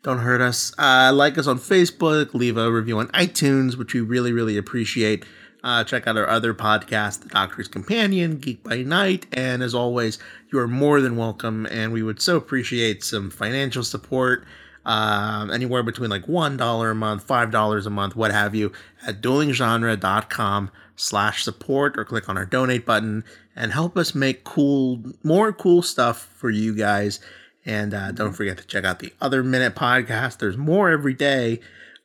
Don't 0.03 0.19
hurt 0.19 0.41
us. 0.41 0.73
Uh, 0.79 1.11
like 1.13 1.37
us 1.39 1.49
on 1.49 1.59
Facebook, 1.59 2.35
leave 2.35 2.57
a 2.57 2.71
review 2.71 2.99
on 2.99 3.09
iTunes, 3.09 3.77
which 3.77 3.93
we 3.95 4.01
really, 4.01 4.33
really 4.33 4.57
appreciate. 4.57 5.25
Uh, 5.65 5.83
check 5.83 6.07
out 6.07 6.17
our 6.17 6.29
other 6.29 6.55
podcast, 6.55 7.23
The 7.23 7.29
Doctor's 7.31 7.69
Companion, 7.69 8.39
Geek 8.39 8.63
by 8.63 8.83
Night, 8.83 9.27
and 9.33 9.63
as 9.63 9.75
always, 9.75 10.19
you 10.53 10.59
are 10.59 10.69
more 10.69 11.01
than 11.01 11.17
welcome, 11.17 11.67
and 11.71 11.93
we 11.93 12.03
would 12.03 12.23
so 12.23 12.37
appreciate 12.37 13.03
some 13.03 13.31
financial 13.31 13.83
support. 13.83 14.45
Um, 14.85 15.51
anywhere 15.51 15.83
between 15.83 16.11
like 16.11 16.27
$1 16.27 16.91
a 16.91 16.95
month, 16.95 17.27
$5 17.27 17.87
a 17.87 17.91
month, 17.91 18.17
what 18.17 18.31
have 18.31 18.55
you, 18.55 18.73
at 19.07 19.21
duelinggenre.com 19.21 20.71
slash 20.97 21.45
support 21.45 21.99
or 21.99 22.05
click 22.05 22.29
on 22.29 22.39
our 22.39 22.47
donate 22.47 22.87
button 22.87 23.25
and 23.55 23.73
help 23.73 23.97
us 23.97 24.15
make 24.15 24.45
cool, 24.45 25.03
more 25.23 25.53
cool 25.53 25.83
stuff 25.83 26.23
for 26.37 26.51
you 26.51 26.75
guys. 26.75 27.21
And 27.67 27.93
uh, 27.93 28.13
don't 28.13 28.33
forget 28.33 28.57
to 28.59 28.67
check 28.67 28.85
out 28.85 29.01
the 29.01 29.13
other 29.21 29.43
Minute 29.43 29.75
podcast. 29.75 30.39
There's 30.39 30.57
more 30.57 30.89
every 30.89 31.15
day. 31.15 31.61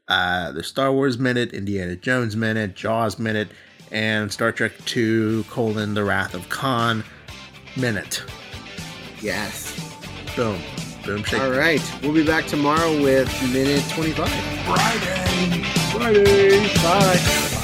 Uh, 0.08 0.52
the 0.52 0.64
Star 0.64 0.92
Wars 0.92 1.18
Minute, 1.18 1.54
Indiana 1.54 1.96
Jones 1.96 2.36
Minute, 2.36 2.76
Jaws 2.76 3.18
Minute, 3.20 3.50
and 3.92 4.32
Star 4.32 4.52
Trek 4.52 4.74
2, 4.86 5.46
colon, 5.50 5.94
The 5.94 6.04
Wrath 6.04 6.34
of 6.34 6.50
Khan 6.50 7.04
minute. 7.78 8.24
Yes. 9.22 9.74
Boom. 10.36 10.60
Boom. 11.06 11.24
Shake. 11.24 11.42
All 11.42 11.52
right. 11.52 11.82
We'll 12.02 12.14
be 12.14 12.26
back 12.26 12.46
tomorrow 12.46 13.02
with 13.02 13.30
minute 13.52 13.84
25. 13.90 14.30
Friday. 14.66 15.64
Friday. 15.92 16.74
Bye. 16.84 17.60